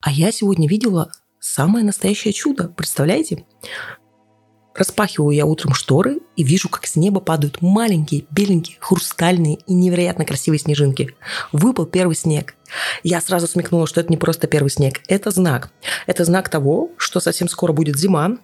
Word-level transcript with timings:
А 0.00 0.12
я 0.12 0.30
сегодня 0.30 0.68
видела 0.68 1.10
самое 1.40 1.84
настоящее 1.84 2.32
чудо. 2.32 2.68
Представляете? 2.68 3.44
Распахиваю 4.76 5.34
я 5.34 5.44
утром 5.44 5.74
шторы 5.74 6.20
и 6.36 6.44
вижу, 6.44 6.68
как 6.68 6.86
с 6.86 6.94
неба 6.94 7.20
падают 7.20 7.60
маленькие, 7.62 8.26
беленькие, 8.30 8.76
хрустальные 8.78 9.58
и 9.66 9.74
невероятно 9.74 10.24
красивые 10.24 10.60
снежинки. 10.60 11.16
Выпал 11.50 11.84
первый 11.84 12.14
снег. 12.14 12.54
Я 13.02 13.20
сразу 13.20 13.48
смекнула, 13.48 13.88
что 13.88 14.00
это 14.00 14.10
не 14.10 14.16
просто 14.16 14.46
первый 14.46 14.68
снег, 14.68 15.00
это 15.08 15.32
знак. 15.32 15.72
Это 16.06 16.24
знак 16.24 16.48
того, 16.48 16.92
что 16.96 17.18
совсем 17.18 17.48
скоро 17.48 17.72
будет 17.72 17.98
зима, 17.98 18.38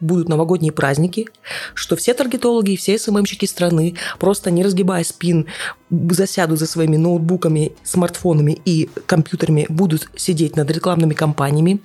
будут 0.00 0.28
новогодние 0.28 0.72
праздники, 0.72 1.26
что 1.74 1.96
все 1.96 2.14
таргетологи 2.14 2.72
и 2.72 2.76
все 2.76 2.98
СММщики 2.98 3.46
страны, 3.46 3.96
просто 4.18 4.50
не 4.50 4.62
разгибая 4.62 5.04
спин, 5.04 5.46
засядут 5.90 6.58
за 6.58 6.66
своими 6.66 6.96
ноутбуками, 6.96 7.72
смартфонами 7.82 8.60
и 8.64 8.90
компьютерами, 9.06 9.66
будут 9.68 10.08
сидеть 10.16 10.56
над 10.56 10.70
рекламными 10.70 11.14
кампаниями. 11.14 11.80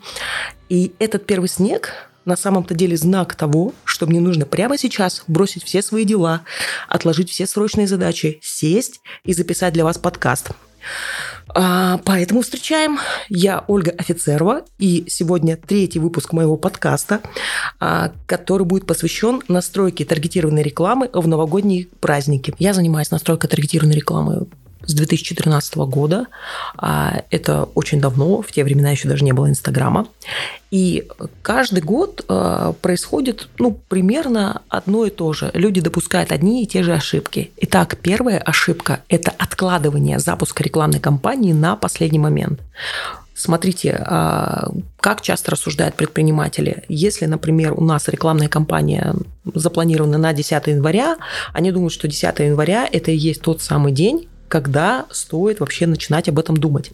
И 0.70 0.94
этот 1.00 1.26
первый 1.26 1.50
снег 1.50 1.94
на 2.26 2.36
самом-то 2.36 2.76
деле 2.76 2.96
знак 2.96 3.36
того, 3.36 3.74
что 3.84 4.06
мне 4.06 4.20
нужно 4.20 4.46
прямо 4.46 4.78
сейчас 4.78 5.24
бросить 5.28 5.64
все 5.64 5.82
свои 5.82 6.06
дела, 6.06 6.42
отложить 6.88 7.30
все 7.30 7.48
срочные 7.48 7.88
задачи, 7.88 8.40
сесть 8.44 9.02
и 9.24 9.34
записать 9.34 9.74
для 9.74 9.84
вас 9.84 9.98
подкаст. 9.98 10.52
А, 11.56 12.00
поэтому 12.06 12.42
встречаем. 12.42 13.00
Я 13.30 13.64
Ольга 13.68 13.92
Офицерова, 13.98 14.66
и 14.78 15.06
сегодня 15.08 15.58
третий 15.58 16.00
выпуск 16.00 16.34
моего 16.34 16.58
подкаста, 16.58 17.22
а, 17.80 18.12
который 18.26 18.66
будет 18.66 18.86
посвящен 18.86 19.42
настройке 19.48 20.06
таргетированной 20.06 20.64
рекламы 20.64 21.10
в 21.12 21.28
новогодние 21.28 21.88
праздники. 22.00 22.54
Я 22.60 22.74
занимаюсь 22.74 23.12
настройкой 23.12 23.50
таргетированной 23.50 23.96
рекламы 23.96 24.48
с 24.86 24.94
2014 24.94 25.76
года. 25.78 26.28
А, 26.78 27.24
это 27.30 27.64
очень 27.76 28.00
давно, 28.00 28.42
в 28.42 28.52
те 28.52 28.64
времена 28.64 28.92
еще 28.92 29.08
даже 29.08 29.24
не 29.24 29.34
было 29.34 29.50
Инстаграма. 29.50 30.08
И 30.72 31.08
каждый 31.42 31.82
год 31.82 32.24
а, 32.28 32.74
происходит 32.74 33.50
ну, 33.58 33.80
примерно 33.88 34.62
одно 34.70 35.06
и 35.06 35.10
то 35.10 35.34
же. 35.34 35.52
Люди 35.54 35.82
допускают 35.82 36.32
одни 36.32 36.64
и 36.64 36.68
те 36.68 36.84
же 36.84 36.94
ошибки. 36.94 37.52
Итак, 37.58 37.98
первая 38.02 38.40
ошибка– 38.40 39.02
это 39.10 39.32
откладывание 39.38 40.20
запуска 40.20 40.64
рекламной 40.64 41.00
кампании 41.00 41.54
на 41.54 41.76
последний 41.76 42.20
момент. 42.20 42.62
Смотрите, 43.40 44.04
а, 44.06 44.70
как 45.00 45.22
часто 45.22 45.52
рассуждают 45.52 45.96
предприниматели. 45.96 46.84
Если, 46.90 47.26
например, 47.26 47.74
у 47.74 47.82
нас 47.82 48.10
рекламная 48.10 48.50
кампания 48.50 49.16
запланирована 49.46 50.18
на 50.18 50.34
10 50.34 50.68
января, 50.68 51.16
они 51.54 51.72
думают, 51.72 51.94
что 51.94 52.10
10 52.10 52.40
января– 52.40 52.88
это 52.92 53.12
и 53.12 53.16
есть 53.16 53.42
тот 53.42 53.62
самый 53.62 53.94
день, 53.94 54.28
когда 54.50 55.06
стоит 55.12 55.60
вообще 55.60 55.88
начинать 55.88 56.28
об 56.28 56.40
этом 56.40 56.58
думать. 56.58 56.92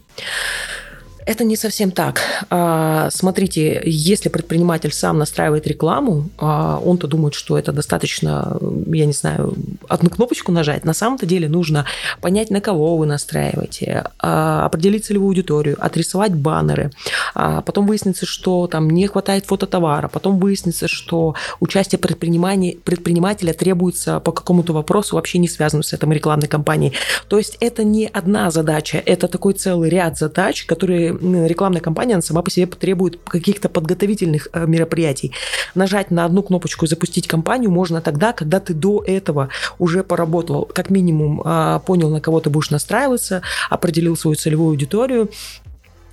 Это 1.26 1.42
не 1.42 1.56
совсем 1.56 1.90
так. 1.90 2.20
А, 2.50 3.10
смотрите, 3.10 3.82
если 3.84 4.28
предприниматель 4.28 4.92
сам 4.92 5.18
настраивает 5.18 5.66
рекламу, 5.66 6.30
а, 6.38 6.78
он-то 6.78 7.08
думает, 7.08 7.34
что 7.34 7.58
это 7.58 7.72
достаточно, 7.72 8.56
я 8.86 9.06
не 9.06 9.12
знаю, 9.12 9.56
одну 9.88 10.08
кнопочку 10.08 10.52
нажать. 10.52 10.84
На 10.84 10.94
самом-то 10.94 11.26
деле 11.26 11.48
нужно 11.48 11.84
понять, 12.20 12.50
на 12.50 12.60
кого 12.60 12.96
вы 12.96 13.06
настраиваете, 13.06 14.04
а, 14.20 14.66
определить 14.66 15.06
целевую 15.06 15.30
аудиторию, 15.30 15.76
отрисовать 15.80 16.32
баннеры. 16.32 16.92
Потом 17.34 17.88
выяснится, 17.88 18.24
что 18.24 18.68
там 18.68 18.88
не 18.88 19.08
хватает 19.08 19.46
фототовара. 19.46 20.06
Потом 20.06 20.38
выяснится, 20.38 20.86
что 20.86 21.34
участие 21.58 21.98
предпринимателя 21.98 23.52
требуется 23.52 24.20
по 24.20 24.30
какому-то 24.30 24.72
вопросу, 24.72 25.16
вообще 25.16 25.38
не 25.38 25.48
связанному 25.48 25.82
с 25.82 25.92
этой 25.92 26.08
рекламной 26.08 26.46
кампанией. 26.46 26.92
То 27.26 27.36
есть 27.36 27.56
это 27.58 27.82
не 27.82 28.06
одна 28.06 28.52
задача, 28.52 29.02
это 29.04 29.26
такой 29.26 29.54
целый 29.54 29.90
ряд 29.90 30.16
задач, 30.16 30.64
которые 30.66 31.15
рекламная 31.20 31.80
кампания, 31.80 32.20
сама 32.20 32.42
по 32.42 32.50
себе 32.50 32.66
потребует 32.66 33.18
каких-то 33.24 33.68
подготовительных 33.68 34.48
э, 34.52 34.66
мероприятий. 34.66 35.32
Нажать 35.74 36.10
на 36.10 36.24
одну 36.24 36.42
кнопочку 36.42 36.84
и 36.84 36.88
запустить 36.88 37.28
кампанию 37.28 37.70
можно 37.70 38.00
тогда, 38.00 38.32
когда 38.32 38.60
ты 38.60 38.74
до 38.74 39.02
этого 39.06 39.48
уже 39.78 40.02
поработал, 40.02 40.64
как 40.72 40.90
минимум 40.90 41.42
а, 41.44 41.80
понял, 41.80 42.10
на 42.10 42.20
кого 42.20 42.40
ты 42.40 42.50
будешь 42.50 42.70
настраиваться, 42.70 43.42
определил 43.70 44.16
свою 44.16 44.36
целевую 44.36 44.70
аудиторию, 44.70 45.30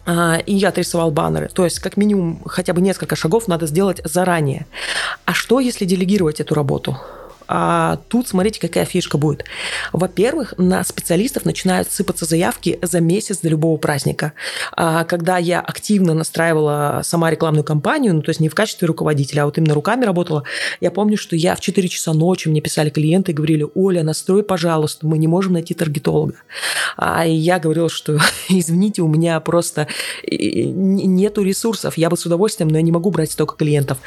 а, 0.05 0.37
и 0.37 0.53
я 0.53 0.69
отрисовал 0.69 1.11
баннеры. 1.11 1.49
То 1.53 1.63
есть, 1.63 1.79
как 1.79 1.97
минимум, 1.97 2.41
хотя 2.45 2.73
бы 2.73 2.81
несколько 2.81 3.15
шагов 3.15 3.47
надо 3.47 3.67
сделать 3.67 4.01
заранее. 4.03 4.65
А 5.25 5.33
что, 5.33 5.59
если 5.59 5.85
делегировать 5.85 6.39
эту 6.39 6.55
работу? 6.55 6.97
А 7.47 7.99
тут 8.07 8.27
смотрите, 8.27 8.59
какая 8.59 8.85
фишка 8.85 9.17
будет. 9.17 9.45
Во-первых, 9.91 10.53
на 10.57 10.83
специалистов 10.83 11.45
начинают 11.45 11.91
сыпаться 11.91 12.25
заявки 12.25 12.79
за 12.81 12.99
месяц 12.99 13.39
до 13.39 13.49
любого 13.49 13.77
праздника. 13.77 14.33
А 14.75 15.03
когда 15.03 15.37
я 15.37 15.59
активно 15.59 16.13
настраивала 16.13 17.01
сама 17.03 17.29
рекламную 17.29 17.63
кампанию, 17.63 18.13
ну, 18.13 18.21
то 18.21 18.29
есть 18.29 18.39
не 18.39 18.49
в 18.49 18.55
качестве 18.55 18.87
руководителя, 18.87 19.43
а 19.43 19.45
вот 19.45 19.57
именно 19.57 19.73
руками 19.73 20.05
работала, 20.05 20.43
я 20.79 20.91
помню, 20.91 21.17
что 21.17 21.35
я 21.35 21.55
в 21.55 21.59
4 21.59 21.87
часа 21.89 22.13
ночи 22.13 22.47
мне 22.47 22.61
писали 22.61 22.89
клиенты 22.89 23.31
и 23.31 23.35
говорили, 23.35 23.67
Оля, 23.75 24.03
настрой, 24.03 24.43
пожалуйста, 24.43 25.05
мы 25.07 25.17
не 25.17 25.27
можем 25.27 25.53
найти 25.53 25.73
таргетолога. 25.73 26.35
А 26.97 27.25
я 27.25 27.59
говорила, 27.59 27.89
что, 27.89 28.19
извините, 28.49 29.01
у 29.01 29.07
меня 29.07 29.39
просто 29.39 29.87
нету 30.27 31.43
ресурсов, 31.43 31.97
я 31.97 32.09
бы 32.09 32.17
с 32.17 32.25
удовольствием, 32.25 32.69
но 32.69 32.77
я 32.77 32.81
не 32.81 32.91
могу 32.91 33.11
брать 33.11 33.31
столько 33.31 33.55
клиентов. 33.55 33.97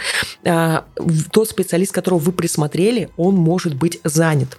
А, 0.45 0.85
тот 1.33 1.49
специалист, 1.49 1.93
которого 1.93 2.19
вы 2.19 2.33
присмотрели, 2.33 3.11
может 3.35 3.75
быть 3.75 4.01
занят. 4.05 4.59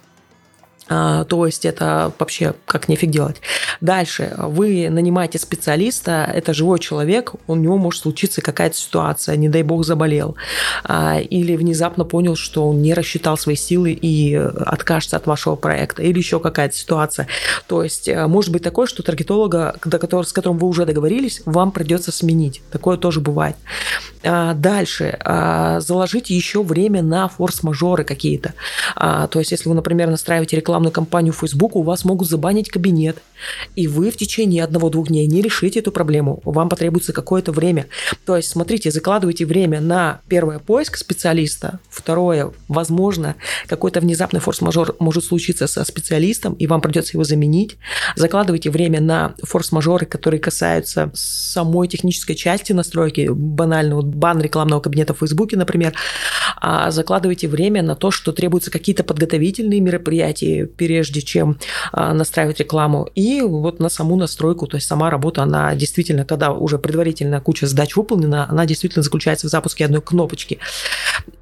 А, 0.88 1.24
то 1.24 1.44
есть 1.46 1.64
это 1.64 2.12
вообще 2.18 2.54
как 2.66 2.88
нефиг 2.88 3.10
делать. 3.10 3.40
Дальше. 3.80 4.34
Вы 4.38 4.88
нанимаете 4.90 5.38
специалиста, 5.38 6.30
это 6.32 6.54
живой 6.54 6.78
человек, 6.78 7.34
у 7.46 7.54
него 7.54 7.76
может 7.76 8.02
случиться 8.02 8.40
какая-то 8.40 8.76
ситуация, 8.76 9.36
не 9.36 9.48
дай 9.48 9.62
бог 9.62 9.84
заболел, 9.84 10.36
а, 10.84 11.18
или 11.20 11.56
внезапно 11.56 12.04
понял, 12.04 12.36
что 12.36 12.68
он 12.68 12.80
не 12.82 12.94
рассчитал 12.94 13.36
свои 13.36 13.56
силы 13.56 13.92
и 13.92 14.34
откажется 14.34 15.16
от 15.16 15.26
вашего 15.26 15.56
проекта, 15.56 16.02
или 16.02 16.18
еще 16.18 16.40
какая-то 16.40 16.74
ситуация. 16.74 17.28
То 17.66 17.82
есть 17.82 18.08
э, 18.08 18.26
может 18.26 18.50
быть 18.52 18.62
такое, 18.62 18.86
что 18.86 19.02
таргетолога, 19.02 19.76
с 19.84 20.32
которым 20.32 20.58
вы 20.58 20.68
уже 20.68 20.86
договорились, 20.86 21.42
вам 21.44 21.70
придется 21.72 22.12
сменить. 22.12 22.62
Такое 22.70 22.96
тоже 22.96 23.20
бывает. 23.20 23.56
А, 24.24 24.54
дальше. 24.54 25.18
Заложите 25.80 26.34
еще 26.34 26.62
время 26.62 27.02
на 27.02 27.28
форс-мажоры 27.28 28.04
какие-то. 28.04 28.54
То 28.96 29.30
есть 29.34 29.52
если 29.52 29.68
вы, 29.68 29.74
например, 29.74 30.08
настраиваете 30.08 30.56
рекламу 30.56 30.77
рекламную 30.78 30.92
кампанию 30.92 31.32
в 31.32 31.38
Facebook, 31.38 31.74
у 31.76 31.82
вас 31.82 32.04
могут 32.04 32.28
забанить 32.28 32.70
кабинет, 32.70 33.18
и 33.74 33.88
вы 33.88 34.10
в 34.10 34.16
течение 34.16 34.62
одного-двух 34.62 35.08
дней 35.08 35.26
не 35.26 35.42
решите 35.42 35.80
эту 35.80 35.90
проблему. 35.90 36.40
Вам 36.44 36.68
потребуется 36.68 37.12
какое-то 37.12 37.52
время. 37.52 37.86
То 38.24 38.36
есть, 38.36 38.50
смотрите, 38.50 38.90
закладывайте 38.90 39.44
время 39.44 39.80
на 39.80 40.20
первое 40.28 40.58
поиск 40.60 40.96
специалиста, 40.96 41.80
второе, 41.90 42.52
возможно, 42.68 43.34
какой-то 43.66 44.00
внезапный 44.00 44.40
форс-мажор 44.40 44.96
может 45.00 45.24
случиться 45.24 45.66
со 45.66 45.84
специалистом, 45.84 46.54
и 46.54 46.66
вам 46.66 46.80
придется 46.80 47.16
его 47.16 47.24
заменить. 47.24 47.76
Закладывайте 48.14 48.70
время 48.70 49.00
на 49.00 49.34
форс-мажоры, 49.42 50.06
которые 50.06 50.40
касаются 50.40 51.10
самой 51.14 51.88
технической 51.88 52.36
части 52.36 52.72
настройки, 52.72 53.28
банально 53.30 53.96
вот 53.96 54.06
бан 54.06 54.40
рекламного 54.40 54.80
кабинета 54.80 55.14
в 55.14 55.18
Фейсбуке, 55.18 55.56
например. 55.56 55.94
А 56.60 56.90
закладывайте 56.90 57.48
время 57.48 57.82
на 57.82 57.94
то, 57.94 58.10
что 58.10 58.32
требуются 58.32 58.70
какие-то 58.70 59.04
подготовительные 59.04 59.80
мероприятия, 59.80 60.67
прежде 60.76 61.22
чем 61.22 61.58
а, 61.92 62.14
настраивать 62.14 62.60
рекламу. 62.60 63.08
И 63.14 63.40
вот 63.42 63.80
на 63.80 63.88
саму 63.88 64.16
настройку, 64.16 64.66
то 64.66 64.76
есть 64.76 64.86
сама 64.86 65.10
работа, 65.10 65.42
она 65.42 65.74
действительно, 65.74 66.24
когда 66.24 66.52
уже 66.52 66.78
предварительно 66.78 67.40
куча 67.40 67.66
задач 67.66 67.96
выполнена, 67.96 68.48
она 68.48 68.66
действительно 68.66 69.02
заключается 69.02 69.46
в 69.46 69.50
запуске 69.50 69.84
одной 69.84 70.02
кнопочки. 70.02 70.58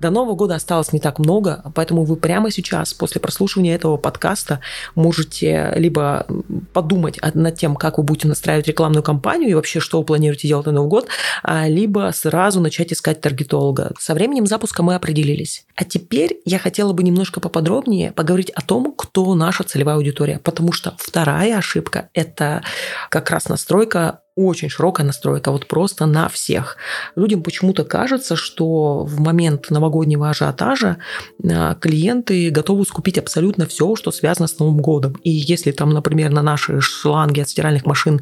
До 0.00 0.10
Нового 0.10 0.34
года 0.34 0.54
осталось 0.54 0.92
не 0.92 1.00
так 1.00 1.18
много, 1.18 1.64
поэтому 1.74 2.04
вы 2.04 2.16
прямо 2.16 2.50
сейчас, 2.50 2.94
после 2.94 3.20
прослушивания 3.20 3.74
этого 3.74 3.96
подкаста, 3.96 4.60
можете 4.94 5.72
либо 5.76 6.26
подумать 6.72 7.18
над 7.34 7.56
тем, 7.56 7.74
как 7.74 7.98
вы 7.98 8.04
будете 8.04 8.28
настраивать 8.28 8.68
рекламную 8.68 9.02
кампанию 9.02 9.50
и 9.50 9.54
вообще, 9.54 9.80
что 9.80 9.98
вы 9.98 10.04
планируете 10.04 10.48
делать 10.48 10.66
на 10.66 10.72
Новый 10.72 10.88
год, 10.88 11.08
а, 11.42 11.68
либо 11.68 12.12
сразу 12.14 12.60
начать 12.60 12.92
искать 12.92 13.20
таргетолога. 13.20 13.92
Со 13.98 14.14
временем 14.14 14.46
запуска 14.46 14.82
мы 14.82 14.94
определились. 14.94 15.64
А 15.74 15.84
теперь 15.84 16.40
я 16.44 16.58
хотела 16.58 16.92
бы 16.92 17.02
немножко 17.02 17.40
поподробнее 17.40 18.12
поговорить 18.12 18.50
о 18.50 18.62
том, 18.62 18.94
кто 18.96 19.16
кто 19.16 19.34
наша 19.34 19.64
целевая 19.64 19.96
аудитория. 19.96 20.38
Потому 20.38 20.72
что 20.72 20.94
вторая 20.98 21.56
ошибка– 21.56 22.10
это 22.12 22.62
как 23.08 23.30
раз 23.30 23.48
настройка 23.48 24.20
очень 24.36 24.68
широкая 24.68 25.06
настройка, 25.06 25.50
вот 25.50 25.66
просто 25.66 26.04
на 26.04 26.28
всех. 26.28 26.76
Людям 27.16 27.42
почему-то 27.42 27.84
кажется, 27.84 28.36
что 28.36 29.02
в 29.04 29.18
момент 29.18 29.70
новогоднего 29.70 30.28
ажиотажа 30.28 30.98
а, 31.42 31.74
клиенты 31.74 32.50
готовы 32.50 32.84
скупить 32.84 33.16
абсолютно 33.16 33.66
все, 33.66 33.96
что 33.96 34.12
связано 34.12 34.46
с 34.46 34.58
Новым 34.58 34.78
годом. 34.82 35.14
И 35.24 35.30
если 35.30 35.72
там, 35.72 35.90
например, 35.90 36.30
на 36.30 36.42
наши 36.42 36.82
шланги 36.82 37.40
от 37.40 37.48
стиральных 37.48 37.86
машин 37.86 38.20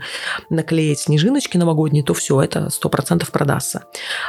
наклеить 0.51 1.01
снежиночки 1.01 1.57
новогодние, 1.57 2.05
то 2.05 2.15
все, 2.15 2.41
это 2.41 2.69
100% 2.71 3.29
продастся. 3.33 3.85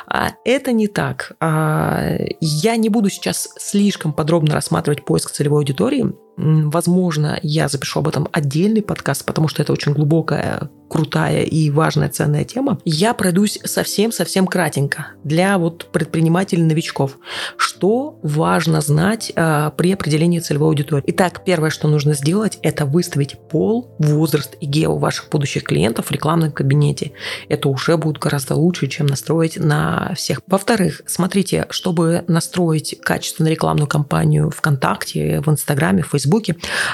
А 0.08 0.32
это 0.44 0.72
не 0.72 0.88
так. 0.88 1.34
А, 1.40 2.18
я 2.42 2.76
не 2.78 2.90
буду 2.90 3.10
сейчас 3.10 3.48
слишком 3.60 4.12
подробно 4.12 4.56
рассматривать 4.56 5.06
поиск 5.06 5.32
целевой 5.32 5.60
аудитории, 5.60 6.14
Возможно, 6.38 7.40
я 7.44 7.68
запишу 7.68 8.00
об 8.00 8.08
этом 8.08 8.28
отдельный 8.32 8.82
подкаст, 8.82 9.26
потому 9.26 9.48
что 9.48 9.62
это 9.62 9.72
очень 9.74 9.94
глубокая 9.94 10.70
крутая 10.88 11.44
и 11.44 11.70
важная 11.70 12.10
ценная 12.10 12.44
тема. 12.44 12.80
Я 12.86 13.14
пройдусь 13.14 13.60
совсем-совсем 13.64 14.48
кратенько 14.48 15.08
для 15.24 15.58
вот 15.58 15.90
предпринимателей-новичков. 15.92 17.18
Что 17.58 18.20
важно 18.22 18.82
знать 18.82 19.32
э, 19.36 19.72
при 19.76 19.92
определении 19.92 20.40
целевой 20.40 20.70
аудитории? 20.70 21.04
Итак, 21.08 21.42
первое, 21.44 21.70
что 21.70 21.88
нужно 21.88 22.14
сделать, 22.14 22.60
это 22.62 22.86
выставить 22.86 23.38
пол, 23.50 23.96
возраст 23.98 24.56
и 24.60 24.66
гео 24.66 24.98
ваших 24.98 25.30
будущих 25.30 25.64
клиентов 25.64 26.08
в 26.08 26.12
рекламном 26.12 26.52
кабинете. 26.52 27.14
Это 27.50 27.70
уже 27.70 27.98
будет 27.98 28.20
гораздо 28.20 28.56
лучше, 28.56 28.88
чем 28.88 29.08
настроить 29.08 29.58
на 29.58 30.14
всех. 30.16 30.42
Во-вторых, 30.48 31.02
смотрите, 31.08 31.66
чтобы 31.72 32.24
настроить 32.28 32.96
качественную 33.02 33.52
рекламную 33.52 33.88
кампанию 33.88 34.52
ВКонтакте, 34.52 35.42
в 35.42 35.50
Инстаграме, 35.50 36.04
в 36.04 36.08
Фейсбуке, 36.08 36.25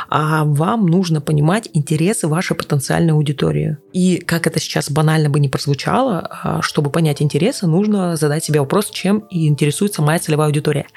а 0.09 0.43
вам 0.43 0.85
нужно 0.85 1.21
понимать 1.21 1.69
интересы 1.73 2.27
вашей 2.27 2.55
потенциальной 2.55 3.13
аудитории. 3.13 3.77
И 3.93 4.17
как 4.17 4.47
это 4.47 4.59
сейчас 4.59 4.89
банально 4.89 5.29
бы 5.29 5.39
не 5.39 5.49
прозвучало, 5.49 6.27
а, 6.43 6.61
чтобы 6.61 6.89
понять 6.89 7.21
интересы, 7.21 7.67
нужно 7.67 8.15
задать 8.15 8.43
себе 8.43 8.59
вопрос, 8.59 8.89
чем 8.89 9.19
и 9.29 9.47
интересуется 9.47 10.01
моя 10.01 10.19
целевая 10.19 10.47
аудитория. 10.47 10.87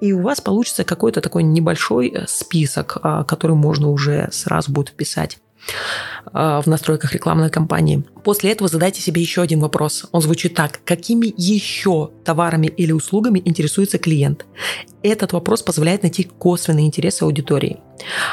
И 0.00 0.12
у 0.12 0.22
вас 0.22 0.40
получится 0.40 0.84
какой-то 0.84 1.20
такой 1.20 1.42
небольшой 1.42 2.08
э, 2.08 2.26
список, 2.26 2.98
а, 3.02 3.24
который 3.24 3.56
можно 3.56 3.90
уже 3.90 4.28
сразу 4.32 4.72
будет 4.72 4.90
вписать 4.90 5.38
в 6.32 6.64
настройках 6.66 7.12
рекламной 7.14 7.50
кампании. 7.50 8.04
После 8.22 8.52
этого 8.52 8.68
задайте 8.68 9.00
себе 9.00 9.22
еще 9.22 9.40
один 9.42 9.60
вопрос. 9.60 10.06
Он 10.12 10.20
звучит 10.20 10.54
так. 10.54 10.80
Какими 10.84 11.32
еще 11.36 12.10
товарами 12.24 12.66
или 12.66 12.92
услугами 12.92 13.40
интересуется 13.44 13.98
клиент? 13.98 14.44
Этот 15.02 15.32
вопрос 15.32 15.62
позволяет 15.62 16.02
найти 16.02 16.24
косвенные 16.24 16.86
интересы 16.86 17.22
аудитории. 17.22 17.80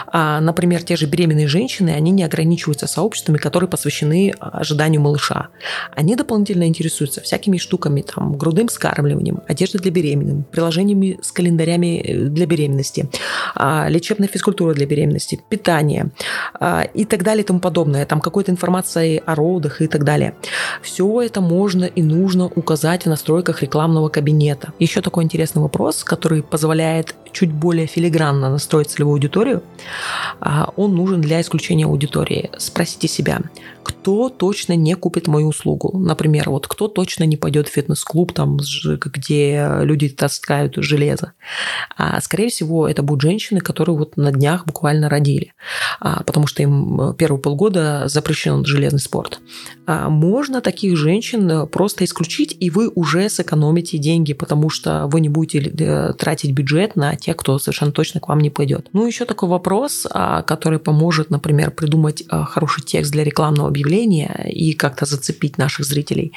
А, 0.07 0.39
например, 0.41 0.83
те 0.83 0.95
же 0.95 1.05
беременные 1.05 1.47
женщины, 1.47 1.89
они 1.89 2.11
не 2.11 2.23
ограничиваются 2.23 2.87
сообществами, 2.87 3.37
которые 3.37 3.69
посвящены 3.69 4.33
ожиданию 4.39 5.01
малыша. 5.01 5.49
Они 5.95 6.15
дополнительно 6.15 6.67
интересуются 6.67 7.21
всякими 7.21 7.57
штуками, 7.57 8.01
там, 8.01 8.37
грудным 8.37 8.69
скармливанием, 8.69 9.41
одеждой 9.47 9.79
для 9.79 9.91
беременных, 9.91 10.47
приложениями 10.47 11.19
с 11.21 11.31
календарями 11.31 12.01
э, 12.01 12.17
для 12.29 12.45
беременности, 12.45 13.09
а, 13.55 13.87
лечебной 13.89 14.27
физкультурой 14.27 14.75
для 14.75 14.85
беременности, 14.85 15.41
питание 15.49 16.11
а, 16.59 16.83
и 16.83 17.05
так 17.05 17.23
далее 17.23 17.43
и 17.43 17.47
тому 17.47 17.59
подобное. 17.59 18.05
Там 18.05 18.21
какой-то 18.21 18.51
информацией 18.51 19.21
о 19.25 19.35
родах 19.35 19.81
и 19.81 19.87
так 19.87 20.03
далее. 20.03 20.35
Все 20.81 21.21
это 21.21 21.41
можно 21.41 21.85
и 21.85 22.01
нужно 22.01 22.45
указать 22.45 23.03
в 23.03 23.09
настройках 23.09 23.61
рекламного 23.61 24.09
кабинета. 24.09 24.73
Еще 24.79 25.01
такой 25.01 25.23
интересный 25.23 25.61
вопрос, 25.61 26.03
который 26.03 26.43
позволяет 26.43 27.15
чуть 27.35 27.51
более 27.51 27.85
филигранно 27.85 28.49
настроить 28.49 28.89
целевую 28.89 29.15
аудиторию, 29.15 29.61
а, 30.39 30.71
он 30.77 30.95
нужен 30.95 31.21
для 31.21 31.41
исключения 31.41 31.85
аудитории. 31.85 32.49
Спросите 32.57 33.07
себя, 33.07 33.41
кто 33.83 34.29
точно 34.29 34.75
не 34.75 34.95
купит 34.95 35.27
мою 35.27 35.49
услугу? 35.49 35.99
Например, 35.99 36.49
вот 36.49 36.67
кто 36.67 36.87
точно 36.87 37.25
не 37.25 37.37
пойдет 37.37 37.67
в 37.67 37.71
фитнес-клуб, 37.71 38.33
там, 38.33 38.57
где 38.57 39.69
люди 39.81 40.09
таскают 40.09 40.75
железо? 40.77 41.33
А, 41.97 42.19
скорее 42.21 42.49
всего, 42.49 42.87
это 42.87 43.03
будут 43.03 43.21
женщины, 43.21 43.59
которые 43.59 43.97
вот 43.97 44.15
на 44.15 44.31
днях 44.31 44.65
буквально 44.65 45.09
родили, 45.09 45.53
а, 45.99 46.23
потому 46.23 46.47
что 46.47 46.63
им 46.63 47.13
первые 47.17 47.41
полгода 47.41 48.03
запрещен 48.07 48.65
железный 48.65 48.99
спорт. 48.99 49.39
Можно 49.87 50.61
таких 50.61 50.97
женщин 50.97 51.67
просто 51.67 52.05
исключить, 52.05 52.55
и 52.59 52.69
вы 52.69 52.89
уже 52.95 53.29
сэкономите 53.29 53.97
деньги, 53.97 54.33
потому 54.33 54.69
что 54.69 55.07
вы 55.07 55.19
не 55.19 55.29
будете 55.29 55.59
э, 55.59 56.13
тратить 56.13 56.53
бюджет 56.53 56.95
на 56.95 57.15
тех, 57.25 57.37
кто 57.37 57.57
совершенно 57.59 57.91
точно 57.91 58.19
к 58.19 58.27
вам 58.27 58.39
не 58.39 58.49
пойдет. 58.49 58.89
Ну, 58.93 59.07
еще 59.07 59.25
такой 59.25 59.49
вопрос, 59.49 60.05
а, 60.09 60.43
который 60.43 60.79
поможет, 60.79 61.31
например, 61.31 61.71
придумать 61.71 62.23
а, 62.29 62.45
хороший 62.45 62.83
текст 62.83 63.11
для 63.11 63.23
рекламного 63.23 63.67
объявления 63.67 64.45
и 64.47 64.73
как-то 64.73 65.05
зацепить 65.05 65.57
наших 65.57 65.85
зрителей. 65.85 66.31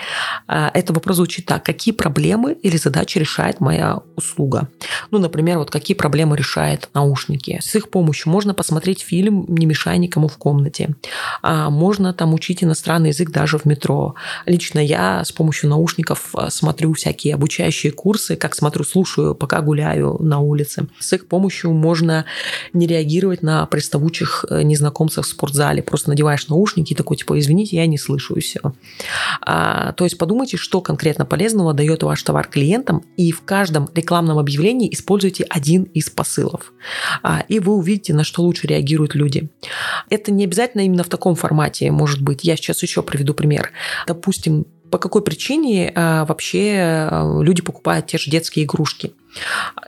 А, 0.47 0.71
это 0.73 0.93
вопрос 0.93 1.17
звучит 1.17 1.47
так. 1.47 1.65
Какие 1.65 1.95
проблемы 1.95 2.53
или 2.53 2.79
задачи 2.79 3.19
решает 3.19 3.61
моя 3.61 3.99
услуга? 4.17 4.69
Ну, 5.11 5.19
например, 5.19 5.59
вот 5.59 5.71
какие 5.71 5.97
проблемы 5.97 6.37
решает 6.37 6.89
наушники. 6.95 7.61
С 7.63 7.75
их 7.77 7.91
помощью 7.91 8.33
можно 8.33 8.55
посмотреть 8.55 9.03
фильм 9.03 9.45
«Не 9.49 9.67
мешай 9.67 9.99
никому 9.99 10.29
в 10.29 10.37
комнате». 10.39 10.95
Можно 11.43 12.13
там 12.13 12.35
учить 12.35 12.65
иностранный 12.65 13.11
язык 13.11 13.31
даже 13.31 13.59
в 13.59 13.65
метро. 13.67 14.15
Лично 14.47 14.79
я 14.79 15.25
с 15.25 15.33
помощью 15.33 15.71
наушников 15.71 16.35
смотрю 16.49 16.93
всякие 16.95 17.35
обучающие 17.35 17.93
курсы, 17.93 18.37
как 18.37 18.55
смотрю, 18.55 18.85
слушаю, 18.85 19.35
пока 19.35 19.61
гуляю 19.61 20.17
на 20.21 20.39
улице 20.39 20.78
улице. 20.79 20.89
С 20.99 21.13
их 21.13 21.29
помощью 21.29 21.73
можно 21.73 22.25
не 22.73 22.87
реагировать 22.87 23.43
на 23.43 23.67
приставучих 23.67 24.45
э, 24.49 24.63
незнакомцев 24.63 25.27
в 25.27 25.29
спортзале. 25.29 25.83
Просто 25.83 26.11
надеваешь 26.11 26.49
наушники 26.49 26.93
и 26.93 26.97
такой, 26.97 27.17
типа, 27.17 27.39
извините, 27.39 27.77
я 27.77 27.87
не 27.87 27.99
слышу, 27.99 28.35
и 28.35 28.41
все. 28.41 28.61
А, 29.41 29.93
то 29.93 30.05
есть 30.05 30.19
подумайте, 30.19 30.57
что 30.57 30.81
конкретно 30.81 31.25
полезного 31.25 31.75
дает 31.75 32.03
ваш 32.03 32.23
товар 32.23 32.49
клиентам, 32.49 33.05
и 33.17 33.33
в 33.33 33.43
каждом 33.43 33.89
рекламном 33.95 34.39
объявлении 34.39 34.93
используйте 34.93 35.45
один 35.49 35.85
из 35.85 36.11
посылов. 36.11 36.73
А, 37.23 37.45
и 37.49 37.61
вы 37.61 37.75
увидите, 37.75 38.15
на 38.15 38.25
что 38.25 38.43
лучше 38.43 38.67
реагируют 38.67 39.15
люди. 39.15 39.49
Это 40.11 40.33
не 40.33 40.45
обязательно 40.45 40.83
именно 40.83 41.05
в 41.05 41.09
таком 41.09 41.35
формате 41.35 41.91
может 41.91 42.23
быть. 42.23 42.45
Я 42.45 42.57
сейчас 42.57 42.83
еще 42.83 43.03
приведу 43.03 43.35
пример. 43.35 43.71
Допустим, 44.07 44.67
по 44.91 44.99
какой 44.99 45.23
причине 45.23 45.93
э, 45.95 46.25
вообще 46.25 47.09
э, 47.11 47.43
люди 47.43 47.63
покупают 47.63 48.07
те 48.07 48.19
же 48.19 48.31
детские 48.31 48.65
игрушки. 48.65 49.13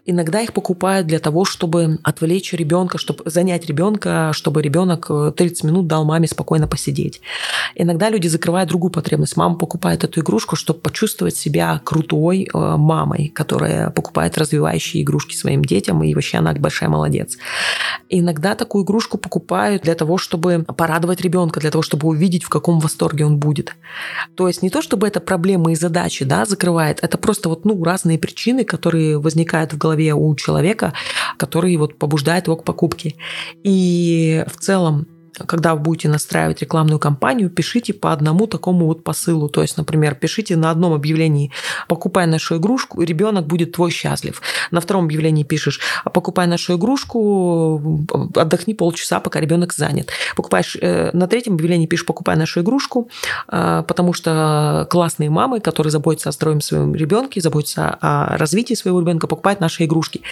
Иногда 0.06 0.40
их 0.40 0.52
покупают 0.52 1.06
для 1.06 1.18
того, 1.18 1.44
чтобы 1.44 1.98
отвлечь 2.02 2.52
ребенка, 2.52 2.98
чтобы 2.98 3.28
занять 3.30 3.66
ребенка, 3.66 4.30
чтобы 4.32 4.62
ребенок 4.62 5.10
30 5.36 5.64
э, 5.64 5.66
минут 5.66 5.86
дал 5.86 6.04
маме 6.04 6.26
спокойно 6.26 6.66
посидеть. 6.66 7.20
Иногда 7.74 8.10
люди 8.10 8.28
закрывают 8.28 8.68
другую 8.68 8.90
потребность. 8.90 9.36
Мама 9.36 9.56
покупает 9.56 10.04
эту 10.04 10.20
игрушку, 10.20 10.56
чтобы 10.56 10.80
почувствовать 10.80 11.36
себя 11.36 11.80
крутой 11.84 12.48
э, 12.52 12.58
мамой, 12.76 13.28
которая 13.28 13.90
покупает 13.90 14.38
развивающие 14.38 15.02
игрушки 15.02 15.34
своим 15.34 15.64
детям, 15.64 16.02
и 16.02 16.14
вообще 16.14 16.38
она 16.38 16.52
большая 16.54 16.88
молодец. 16.88 17.38
Иногда 18.08 18.54
такую 18.54 18.84
игрушку 18.84 19.18
покупают 19.18 19.82
для 19.82 19.94
того, 19.94 20.18
чтобы 20.18 20.64
порадовать 20.64 21.20
ребенка, 21.20 21.60
для 21.60 21.70
того, 21.70 21.82
чтобы 21.82 22.08
увидеть, 22.08 22.44
в 22.44 22.48
каком 22.48 22.80
восторге 22.80 23.24
он 23.24 23.38
будет. 23.38 23.74
То 24.34 24.48
есть 24.48 24.62
не 24.62 24.70
то, 24.70 24.82
чтобы 24.82 25.06
это 25.06 25.20
проблемы 25.20 25.72
и 25.72 25.76
задачи 25.76 26.24
да, 26.24 26.44
закрывает, 26.44 26.98
это 27.02 27.18
просто 27.18 27.48
вот, 27.48 27.64
ну, 27.64 27.82
разные 27.84 28.18
причины, 28.18 28.64
которые 28.64 29.18
возникает 29.40 29.72
в 29.72 29.78
голове 29.78 30.14
у 30.14 30.34
человека, 30.34 30.92
который 31.36 31.76
вот 31.76 31.98
побуждает 31.98 32.46
его 32.46 32.56
к 32.56 32.64
покупке. 32.64 33.14
И 33.64 34.44
в 34.46 34.56
целом 34.60 35.06
когда 35.46 35.74
вы 35.74 35.80
будете 35.80 36.08
настраивать 36.08 36.60
рекламную 36.60 36.98
кампанию, 36.98 37.50
пишите 37.50 37.92
по 37.92 38.12
одному 38.12 38.46
такому 38.46 38.86
вот 38.86 39.04
посылу. 39.04 39.48
То 39.48 39.62
есть, 39.62 39.76
например, 39.76 40.14
пишите 40.14 40.56
на 40.56 40.70
одном 40.70 40.92
объявлении 40.92 41.50
«покупай 41.88 42.26
нашу 42.26 42.56
игрушку, 42.56 43.02
ребенок 43.02 43.46
будет 43.46 43.72
твой 43.72 43.90
счастлив». 43.90 44.40
На 44.70 44.80
втором 44.80 45.04
объявлении 45.04 45.44
пишешь 45.44 45.80
«покупай 46.12 46.46
нашу 46.46 46.76
игрушку, 46.76 48.06
отдохни 48.34 48.74
полчаса, 48.74 49.20
пока 49.20 49.40
ребенок 49.40 49.72
занят». 49.72 50.08
Покупаешь, 50.36 50.76
э, 50.80 51.10
на 51.12 51.26
третьем 51.26 51.54
объявлении 51.54 51.86
пишешь 51.86 52.06
«покупай 52.06 52.36
нашу 52.36 52.60
игрушку», 52.60 53.08
э, 53.48 53.84
потому 53.86 54.12
что 54.12 54.86
классные 54.90 55.30
мамы, 55.30 55.60
которые 55.60 55.90
заботятся 55.90 56.28
о 56.28 56.32
здоровье 56.32 56.60
своего 56.62 56.94
ребенка, 56.94 57.40
заботятся 57.40 57.98
о 58.00 58.36
развитии 58.36 58.74
своего 58.74 59.00
ребенка, 59.00 59.26
покупают 59.26 59.60
наши 59.60 59.84
игрушки. 59.84 60.22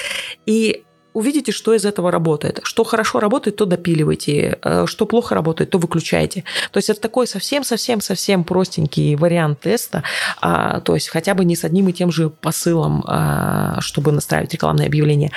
И 0.46 0.84
увидите, 1.12 1.52
что 1.52 1.74
из 1.74 1.84
этого 1.84 2.10
работает. 2.10 2.60
Что 2.62 2.84
хорошо 2.84 3.20
работает, 3.20 3.56
то 3.56 3.66
допиливайте. 3.66 4.58
Э, 4.62 4.84
что 4.86 5.06
плохо 5.06 5.34
работает, 5.34 5.70
то 5.70 5.78
выключайте. 5.78 6.44
То 6.70 6.78
есть 6.78 6.90
это 6.90 7.00
такой 7.00 7.26
совсем-совсем-совсем 7.26 8.44
простенький 8.44 9.14
вариант 9.16 9.60
теста. 9.60 10.02
А, 10.40 10.80
то 10.80 10.94
есть 10.94 11.08
хотя 11.08 11.34
бы 11.34 11.44
не 11.44 11.56
с 11.56 11.64
одним 11.64 11.88
и 11.88 11.92
тем 11.92 12.10
же 12.10 12.30
посылом, 12.30 13.04
а, 13.06 13.80
чтобы 13.80 14.12
настраивать 14.12 14.52
рекламное 14.52 14.86
объявление. 14.86 15.32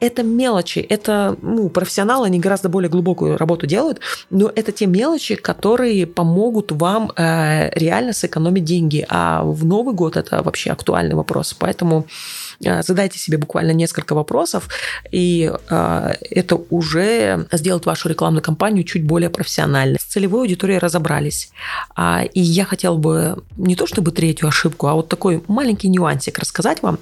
Это 0.00 0.22
мелочи. 0.22 0.80
Это 0.80 1.36
ну, 1.42 1.68
профессионалы, 1.68 2.26
они 2.26 2.40
гораздо 2.40 2.68
более 2.68 2.90
глубокую 2.90 3.36
работу 3.36 3.66
делают, 3.66 4.00
но 4.30 4.50
это 4.54 4.72
те 4.72 4.86
мелочи, 4.86 5.36
которые 5.36 6.06
помогут 6.06 6.72
вам 6.72 7.12
э, 7.16 7.70
реально 7.78 8.12
сэкономить 8.12 8.64
деньги. 8.64 9.06
А 9.08 9.42
в 9.44 9.64
Новый 9.64 9.94
год 9.94 10.16
это 10.16 10.42
вообще 10.42 10.70
актуальный 10.70 11.14
вопрос. 11.14 11.54
Поэтому 11.54 12.00
э, 12.00 12.41
задайте 12.62 13.18
себе 13.18 13.38
буквально 13.38 13.72
несколько 13.72 14.14
вопросов 14.14 14.68
и 15.10 15.52
э, 15.70 16.14
это 16.30 16.56
уже 16.70 17.46
сделает 17.52 17.86
вашу 17.86 18.08
рекламную 18.08 18.42
кампанию 18.42 18.84
чуть 18.84 19.04
более 19.04 19.30
профессиональной. 19.30 19.98
С 19.98 20.04
целевой 20.04 20.42
аудиторией 20.42 20.78
разобрались. 20.78 21.50
А, 21.94 22.22
и 22.22 22.40
я 22.40 22.64
хотела 22.64 22.96
бы 22.96 23.42
не 23.56 23.76
то 23.76 23.86
чтобы 23.86 24.12
третью 24.12 24.48
ошибку, 24.48 24.86
а 24.86 24.94
вот 24.94 25.08
такой 25.08 25.42
маленький 25.48 25.88
нюансик 25.88 26.38
рассказать 26.38 26.82
вам. 26.82 26.98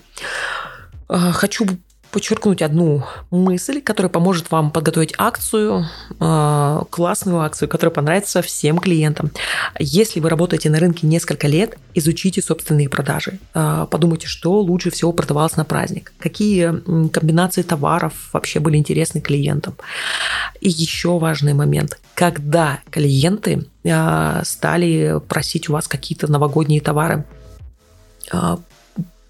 Хочу 1.09 1.67
подчеркнуть 2.11 2.63
одну 2.63 3.05
мысль, 3.31 3.81
которая 3.81 4.11
поможет 4.11 4.51
вам 4.51 4.71
подготовить 4.71 5.15
акцию, 5.19 5.87
э, 6.19 6.81
классную 6.91 7.41
акцию, 7.41 7.69
которая 7.69 7.95
понравится 7.95 8.43
всем 8.43 8.79
клиентам. 8.79 9.31
Если 9.79 10.21
вы 10.21 10.29
работаете 10.29 10.71
на 10.71 10.79
рынке 10.79 11.07
несколько 11.07 11.47
лет, 11.47 11.79
изучите 11.95 12.43
собственные 12.43 12.89
продажи. 12.89 13.39
Э, 13.55 13.87
подумайте, 13.91 14.27
что 14.27 14.61
лучше 14.61 14.91
всего 14.91 15.13
продавалось 15.13 15.57
на 15.57 15.65
праздник, 15.65 16.13
какие 16.19 16.81
комбинации 17.09 17.63
товаров 17.63 18.13
вообще 18.33 18.61
были 18.61 18.77
интересны 18.77 19.21
клиентам. 19.21 19.77
И 20.61 20.69
еще 20.69 21.19
важный 21.19 21.55
момент. 21.55 21.99
Когда 22.15 22.81
клиенты 22.91 23.67
э, 23.85 24.43
стали 24.45 25.21
просить 25.29 25.69
у 25.69 25.73
вас 25.73 25.87
какие-то 25.89 26.31
новогодние 26.31 26.81
товары, 26.81 27.25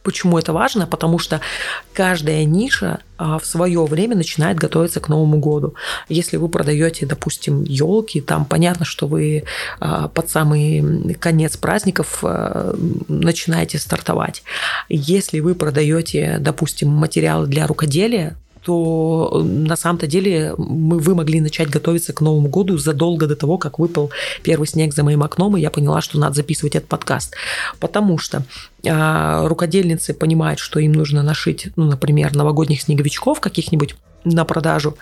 Почему 0.02 0.38
это 0.38 0.52
важно? 0.52 0.86
Потому 0.86 1.18
что 1.18 1.40
каждая 1.92 2.44
ниша 2.44 3.00
а, 3.18 3.38
в 3.38 3.44
свое 3.44 3.84
время 3.84 4.16
начинает 4.16 4.56
готовиться 4.56 4.98
к 5.00 5.08
Новому 5.08 5.38
году. 5.38 5.74
Если 6.08 6.38
вы 6.38 6.48
продаете, 6.48 7.04
допустим, 7.04 7.64
елки, 7.64 8.22
там 8.22 8.46
понятно, 8.46 8.86
что 8.86 9.06
вы 9.06 9.44
а, 9.78 10.08
под 10.08 10.30
самый 10.30 11.14
конец 11.20 11.58
праздников 11.58 12.20
а, 12.22 12.74
начинаете 13.08 13.78
стартовать. 13.78 14.42
Если 14.88 15.40
вы 15.40 15.54
продаете, 15.54 16.38
допустим, 16.40 16.88
материалы 16.88 17.46
для 17.46 17.66
рукоделия, 17.66 18.36
то 18.62 19.30
э, 19.32 19.42
на 19.42 19.76
самом-то 19.76 20.06
деле 20.06 20.54
мы, 20.56 20.98
вы 20.98 21.14
могли 21.14 21.40
начать 21.40 21.68
готовиться 21.68 22.12
к 22.12 22.20
Новому 22.20 22.48
году 22.48 22.78
задолго 22.78 23.26
до 23.26 23.36
того, 23.36 23.58
как 23.58 23.78
выпал 23.78 24.10
первый 24.42 24.66
снег 24.66 24.94
за 24.94 25.02
моим 25.02 25.22
окном, 25.22 25.56
и 25.56 25.60
я 25.60 25.70
поняла, 25.70 26.00
что 26.00 26.18
надо 26.18 26.34
записывать 26.34 26.76
этот 26.76 26.88
подкаст. 26.88 27.34
Потому 27.78 28.18
что 28.18 28.44
а, 28.86 29.46
рукодельницы 29.48 30.14
понимают, 30.14 30.60
что 30.60 30.80
им 30.80 30.92
нужно 30.92 31.22
нашить, 31.22 31.68
ну, 31.76 31.84
например, 31.84 32.34
новогодних 32.34 32.82
снеговичков 32.82 33.40
каких-нибудь 33.40 33.96
на 34.24 34.44
продажу, 34.44 34.96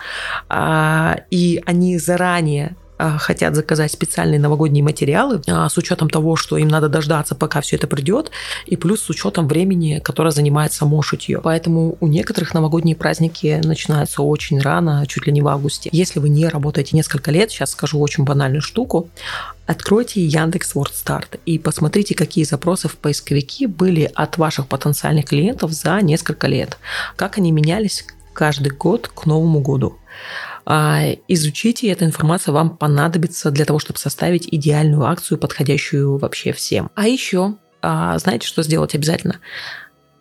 а, 0.48 1.16
и 1.30 1.60
они 1.66 1.98
заранее 1.98 2.76
хотят 3.18 3.54
заказать 3.54 3.92
специальные 3.92 4.40
новогодние 4.40 4.82
материалы 4.82 5.40
а, 5.46 5.68
с 5.68 5.76
учетом 5.78 6.10
того, 6.10 6.36
что 6.36 6.56
им 6.56 6.68
надо 6.68 6.88
дождаться, 6.88 7.34
пока 7.34 7.60
все 7.60 7.76
это 7.76 7.86
придет, 7.86 8.30
и 8.66 8.76
плюс 8.76 9.02
с 9.02 9.10
учетом 9.10 9.48
времени, 9.48 10.00
которое 10.02 10.30
занимает 10.30 10.72
само 10.72 11.02
шитье. 11.02 11.40
Поэтому 11.42 11.96
у 12.00 12.06
некоторых 12.06 12.54
новогодние 12.54 12.96
праздники 12.96 13.60
начинаются 13.64 14.22
очень 14.22 14.60
рано, 14.60 15.04
чуть 15.06 15.26
ли 15.26 15.32
не 15.32 15.42
в 15.42 15.48
августе. 15.48 15.90
Если 15.92 16.20
вы 16.20 16.28
не 16.28 16.48
работаете 16.48 16.96
несколько 16.96 17.30
лет, 17.30 17.50
сейчас 17.50 17.70
скажу 17.70 17.98
очень 18.00 18.24
банальную 18.24 18.62
штуку, 18.62 19.08
Откройте 19.68 20.24
Яндекс 20.24 20.74
WordStart 20.74 21.40
и 21.44 21.58
посмотрите, 21.58 22.14
какие 22.14 22.44
запросы 22.44 22.88
в 22.88 22.96
поисковике 22.96 23.68
были 23.68 24.10
от 24.14 24.38
ваших 24.38 24.66
потенциальных 24.66 25.26
клиентов 25.26 25.72
за 25.72 26.00
несколько 26.00 26.46
лет. 26.46 26.78
Как 27.16 27.36
они 27.36 27.52
менялись 27.52 28.06
каждый 28.38 28.70
год 28.70 29.08
к 29.08 29.26
Новому 29.26 29.60
году. 29.60 29.98
А, 30.64 31.00
изучите, 31.26 31.88
эта 31.88 32.04
информация 32.04 32.52
вам 32.52 32.76
понадобится 32.76 33.50
для 33.50 33.64
того, 33.64 33.80
чтобы 33.80 33.98
составить 33.98 34.46
идеальную 34.48 35.06
акцию, 35.06 35.38
подходящую 35.38 36.18
вообще 36.18 36.52
всем. 36.52 36.88
А 36.94 37.08
еще, 37.08 37.56
а, 37.82 38.16
знаете, 38.20 38.46
что 38.46 38.62
сделать 38.62 38.94
обязательно? 38.94 39.40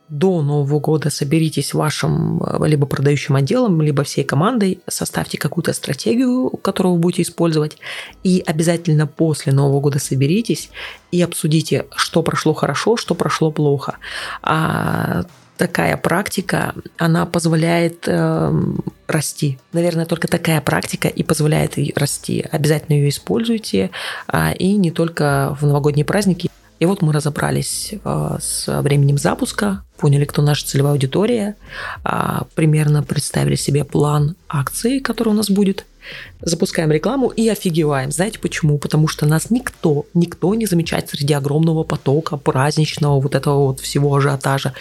до 0.10 0.42
Нового 0.42 0.80
года 0.80 1.10
соберитесь 1.10 1.74
вашим 1.74 2.42
э, 2.42 2.66
либо 2.66 2.88
продающим 2.88 3.36
отделом, 3.36 3.82
либо 3.82 4.06
всей 4.06 4.24
командой, 4.24 4.80
составьте 4.88 5.38
какую-то 5.38 5.74
стратегию, 5.74 6.50
которую 6.62 6.94
вы 6.96 7.02
будете 7.02 7.24
использовать, 7.24 7.78
и 8.24 8.42
обязательно 8.46 9.06
после 9.06 9.52
Нового 9.52 9.82
года 9.82 10.00
соберитесь 10.00 10.70
и 11.12 11.22
обсудите, 11.22 11.88
что 11.94 12.24
прошло 12.24 12.54
хорошо, 12.54 12.96
что 12.96 13.16
прошло 13.16 13.52
плохо. 13.52 13.98
А 14.42 15.26
такая 15.58 15.98
практика, 15.98 16.74
она 16.98 17.26
позволяет 17.26 18.08
э, 18.08 18.62
расти. 19.08 19.60
Наверное, 19.74 20.06
только 20.06 20.28
такая 20.28 20.62
практика 20.62 21.08
и 21.08 21.24
позволяет 21.24 21.76
расти. 21.96 22.46
Обязательно 22.52 22.96
ее 22.96 23.10
используйте, 23.10 23.90
э, 24.32 24.54
и 24.56 24.76
не 24.76 24.92
только 24.92 25.58
в 25.60 25.66
новогодние 25.66 26.06
праздники. 26.06 26.50
И 26.80 26.86
вот 26.86 27.02
мы 27.02 27.12
разобрались 27.12 27.94
э, 27.94 28.38
с 28.40 28.82
временем 28.82 29.18
запуска, 29.18 29.84
поняли, 29.98 30.26
кто 30.26 30.42
наша 30.42 30.66
целевая 30.66 30.94
аудитория, 30.94 31.56
э, 32.04 32.42
примерно 32.56 33.04
представили 33.04 33.56
себе 33.56 33.84
план 33.84 34.36
акции, 34.48 35.00
который 35.00 35.30
у 35.30 35.34
нас 35.34 35.50
будет– 35.50 35.86
запускаем 36.42 36.92
рекламу 36.92 37.30
и 37.30 37.48
офигеваем. 37.50 38.12
Знаете 38.12 38.40
почему? 38.40 38.78
Потому 38.78 39.08
что 39.08 39.26
нас 39.26 39.50
никто, 39.50 40.06
никто 40.14 40.54
не 40.56 40.66
замечает 40.66 41.10
среди 41.10 41.34
огромного 41.34 41.84
потока 41.84 42.38
праздничного 42.38 43.20
вот 43.20 43.36
этого 43.36 43.68
вот 43.68 43.80
всего 43.80 44.16
ажиотажа. 44.16 44.74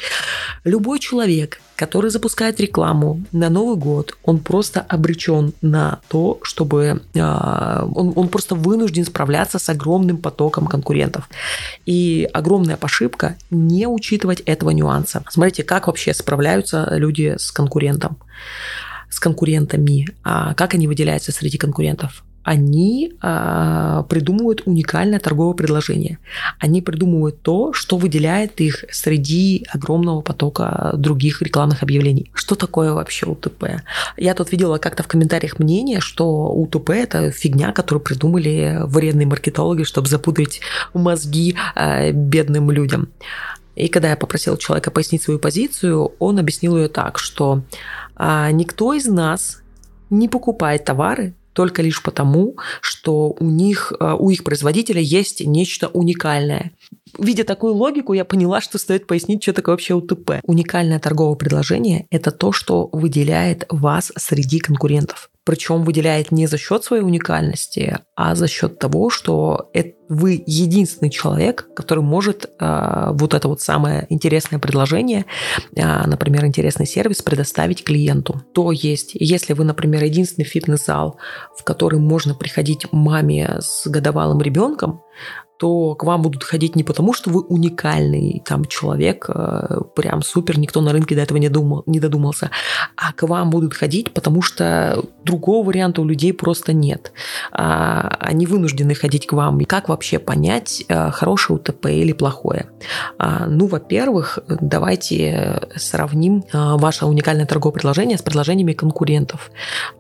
Любой 0.65 0.99
человек, 0.99 1.61
который 1.77 2.11
запускает 2.11 2.61
рекламу 2.61 3.23
на 3.33 3.51
Новый 3.51 3.77
год, 3.77 4.17
он 4.23 4.39
просто 4.39 4.81
обречен 4.81 5.53
на 5.63 6.01
то, 6.09 6.39
чтобы 6.43 7.03
э, 7.15 7.21
он, 7.21 8.13
он 8.17 8.29
просто 8.29 8.55
вынужден 8.55 9.05
справляться 9.05 9.59
с 9.59 9.69
огромным 9.69 10.19
потоком 10.19 10.67
конкурентов. 10.67 11.29
И 11.85 12.29
огромная 12.33 12.79
ошибка 12.81 13.37
не 13.51 13.87
учитывать 13.87 14.41
этого 14.41 14.71
нюанса. 14.71 15.23
Смотрите, 15.29 15.65
как 15.65 15.87
вообще 15.87 16.15
справляются 16.15 16.89
люди 16.93 17.35
с 17.39 17.51
конкурентом 17.51 18.19
с 19.11 19.19
конкурентами, 19.21 20.09
а 20.23 20.55
как 20.55 20.75
они 20.75 20.87
выделяются 20.87 21.33
среди 21.33 21.59
конкурентов? 21.59 22.25
Они 22.47 23.13
а, 23.21 24.05
придумывают 24.05 24.63
уникальное 24.67 25.19
торговое 25.19 25.55
предложение. 25.55 26.19
Они 26.61 26.81
придумывают 26.81 27.43
то, 27.43 27.73
что 27.73 27.97
выделяет 27.97 28.61
их 28.61 28.85
среди 28.93 29.67
огромного 29.69 30.21
потока 30.21 30.93
других 30.97 31.43
рекламных 31.43 31.83
объявлений. 31.83 32.31
Что 32.35 32.55
такое 32.55 32.93
вообще 32.93 33.27
УТП? 33.27 33.83
Я 34.17 34.35
тут 34.35 34.53
видела 34.53 34.79
как-то 34.79 35.03
в 35.03 35.09
комментариях 35.09 35.59
мнение, 35.59 35.99
что 35.99 36.47
УТП 36.53 36.91
это 36.91 37.33
фигня, 37.33 37.73
которую 37.73 38.05
придумали 38.05 38.79
вредные 38.85 39.27
маркетологи, 39.27 39.83
чтобы 39.83 40.07
запудрить 40.07 40.61
мозги 40.95 41.57
а, 41.75 42.13
бедным 42.13 42.71
людям. 42.71 43.09
И 43.77 43.89
когда 43.89 44.11
я 44.11 44.17
попросила 44.17 44.59
человека 44.59 44.91
пояснить 44.91 45.23
свою 45.23 45.39
позицию, 45.39 46.13
он 46.19 46.39
объяснил 46.39 46.77
ее 46.77 46.89
так, 46.89 47.19
что 47.19 47.63
а, 48.17 48.51
никто 48.51 48.95
из 48.95 49.07
нас 49.07 49.63
не 50.11 50.29
покупает 50.29 50.85
товары 50.85 51.35
только 51.53 51.81
лишь 51.81 52.03
потому, 52.03 52.57
что 52.81 53.35
у 53.39 53.45
них, 53.45 53.93
а, 53.99 54.15
у 54.15 54.31
их 54.31 54.45
производителя 54.45 55.01
есть 55.01 55.41
нечто 55.47 55.89
уникальное. 55.89 56.73
Видя 57.19 57.45
такую 57.45 57.75
логику, 57.75 58.13
я 58.13 58.25
поняла, 58.25 58.61
что 58.61 58.79
стоит 58.79 59.07
пояснить, 59.07 59.43
что 59.43 59.53
такое 59.53 59.75
вообще 59.75 59.95
УТП. 59.95 60.41
Уникальное 60.43 60.99
торговое 60.99 61.37
предложение– 61.37 62.07
это 62.11 62.31
то, 62.31 62.53
что 62.53 62.89
выделяет 62.93 63.65
вас 63.71 64.13
среди 64.17 64.59
конкурентов 64.59 65.31
причем 65.47 65.85
выделяет 65.85 66.33
не 66.33 66.49
за 66.49 66.59
счет 66.59 66.83
своей 66.83 67.05
уникальности, 67.05 68.01
а 68.17 68.35
за 68.35 68.49
счет 68.49 68.81
того, 68.81 69.11
что 69.11 69.71
это 69.73 69.93
вы 70.09 70.43
единственный 70.45 71.11
человек, 71.11 71.69
который 71.75 72.03
может 72.03 72.51
э, 72.59 73.09
вот 73.13 73.33
это 73.33 73.47
вот 73.47 73.61
самое 73.61 74.07
интересное 74.09 74.59
предложение, 74.59 75.25
э, 75.75 76.07
например, 76.07 76.45
интересный 76.47 76.87
сервис 76.87 77.23
предоставить 77.23 77.85
клиенту. 77.85 78.43
То 78.55 78.73
есть, 78.73 79.13
если 79.15 79.53
вы, 79.53 79.65
например, 79.65 80.03
единственный 80.03 80.45
фитнес-зал, 80.45 81.19
в 81.57 81.63
который 81.63 82.01
можно 82.01 82.35
приходить 82.35 82.87
маме 82.93 83.59
с 83.61 83.87
годовалым 83.87 84.41
ребенком, 84.43 85.01
то 85.59 85.95
к 85.95 86.05
вам 86.05 86.23
будут 86.23 86.45
ходить 86.45 86.77
не 86.77 86.85
потому, 86.85 87.13
что 87.13 87.31
вы 87.31 87.41
уникальный 87.41 88.43
там 88.45 88.65
человек, 88.65 89.29
э, 89.29 89.81
прям 89.95 90.23
супер, 90.23 90.59
никто 90.59 90.81
на 90.81 90.93
рынке 90.93 91.15
до 91.15 91.23
этого 91.23 91.39
не, 91.39 91.49
думал, 91.49 91.83
не 91.87 92.01
додумался, 92.01 92.51
а 92.97 93.13
к 93.13 93.23
вам 93.27 93.51
будут 93.51 93.75
ходить, 93.75 94.13
потому 94.13 94.43
что 94.43 95.03
другого 95.25 95.67
варианта 95.67 96.03
у 96.03 96.05
людей 96.05 96.33
просто 96.33 96.73
нет. 96.73 97.13
А, 97.53 98.17
они 98.21 98.47
вынуждены 98.47 98.95
ходить 98.95 99.27
к 99.27 99.33
вам. 99.33 99.61
Как 99.65 99.89
вообще 99.89 100.19
понять, 100.19 100.85
э, 100.89 101.11
хорошее 101.11 101.59
УТП 101.59 101.87
или 101.87 102.13
плохое? 102.13 102.67
А, 103.19 103.47
ну, 103.47 103.67
во-первых, 103.67 104.39
давайте 104.49 105.69
сравним 105.77 106.45
э, 106.53 106.77
ваше 106.77 107.07
уникальное 107.07 107.47
торговое 107.47 107.73
предложение 107.75 108.19
с 108.19 108.23
предложениями 108.23 108.73
конкурентов. 108.73 109.51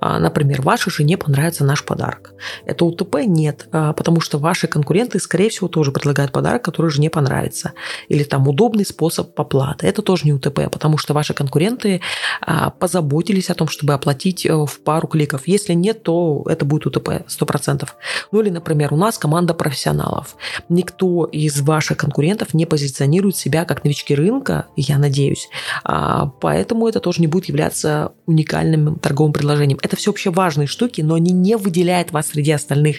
А, 0.00 0.18
например, 0.18 0.62
вашей 0.62 0.90
жене 0.90 1.16
понравится 1.16 1.64
наш 1.64 1.84
подарок. 1.84 2.32
Это 2.64 2.84
УТП? 2.84 3.16
Нет, 3.26 3.68
потому 3.70 4.20
что 4.20 4.38
ваши 4.38 4.66
конкуренты, 4.66 5.18
скорее 5.18 5.46
скорее 5.47 5.50
всего, 5.50 5.69
тоже 5.69 5.93
предлагают 5.93 6.33
подарок, 6.33 6.62
который 6.62 6.91
жене 6.91 7.11
понравится. 7.11 7.73
Или 8.09 8.25
там 8.25 8.49
удобный 8.49 8.85
способ 8.85 9.38
оплаты. 9.38 9.87
Это 9.87 10.03
тоже 10.03 10.25
не 10.25 10.33
УТП, 10.33 10.71
потому 10.71 10.99
что 10.99 11.15
ваши 11.15 11.35
конкуренты 11.35 12.00
а, 12.41 12.71
позаботились 12.71 13.50
о 13.50 13.55
том, 13.55 13.69
чтобы 13.69 13.95
оплатить 13.95 14.47
э, 14.47 14.53
в 14.53 14.81
пару 14.85 15.07
кликов. 15.07 15.43
Если 15.47 15.75
нет, 15.75 16.03
то 16.03 16.45
это 16.47 16.65
будет 16.65 16.87
УТП 16.87 17.09
100%. 17.29 17.88
Ну 18.33 18.41
или, 18.41 18.50
например, 18.50 18.93
у 18.93 18.97
нас 18.97 19.19
команда 19.19 19.55
профессионалов. 19.55 20.37
Никто 20.69 21.25
из 21.25 21.61
ваших 21.61 21.99
конкурентов 21.99 22.55
не 22.55 22.67
позиционирует 22.67 23.37
себя 23.37 23.65
как 23.65 23.85
новички 23.85 24.15
рынка, 24.15 24.67
я 24.76 24.99
надеюсь. 24.99 25.49
А, 25.85 26.26
поэтому 26.41 26.88
это 26.88 27.00
тоже 27.00 27.21
не 27.21 27.29
будет 27.29 27.47
являться 27.47 28.12
уникальным 28.26 28.97
торговым 28.97 29.33
предложением. 29.33 29.79
Это 29.83 29.97
все 29.97 30.11
вообще 30.11 30.31
важные 30.31 30.67
штуки, 30.67 31.03
но 31.03 31.15
они 31.15 31.33
не 31.33 31.57
выделяют 31.57 32.12
вас 32.12 32.29
среди 32.29 32.53
остальных. 32.53 32.97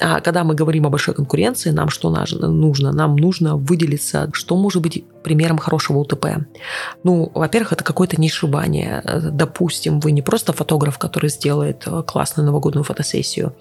А 0.00 0.20
когда 0.20 0.44
мы 0.44 0.54
говорим 0.54 0.86
о 0.86 0.90
большой 0.90 1.14
конкуренции, 1.14 1.70
нам 1.70 1.87
нам 2.10 2.26
что 2.26 2.48
нужно? 2.48 2.92
Нам 2.92 3.16
нужно 3.16 3.56
выделиться, 3.56 4.30
что 4.32 4.56
может 4.56 4.82
быть 4.82 5.04
примером 5.22 5.58
хорошего 5.58 5.98
УТП. 5.98 6.26
Ну, 7.04 7.30
во-первых, 7.34 7.72
это 7.72 7.84
какое-то 7.84 8.20
нишевание. 8.20 9.02
Допустим, 9.32 10.00
вы 10.00 10.12
не 10.12 10.22
просто 10.22 10.52
фотограф, 10.52 10.98
который 10.98 11.30
сделает 11.30 11.86
классную 12.06 12.46
новогоднюю 12.46 12.84
фотосессию, 12.84 13.54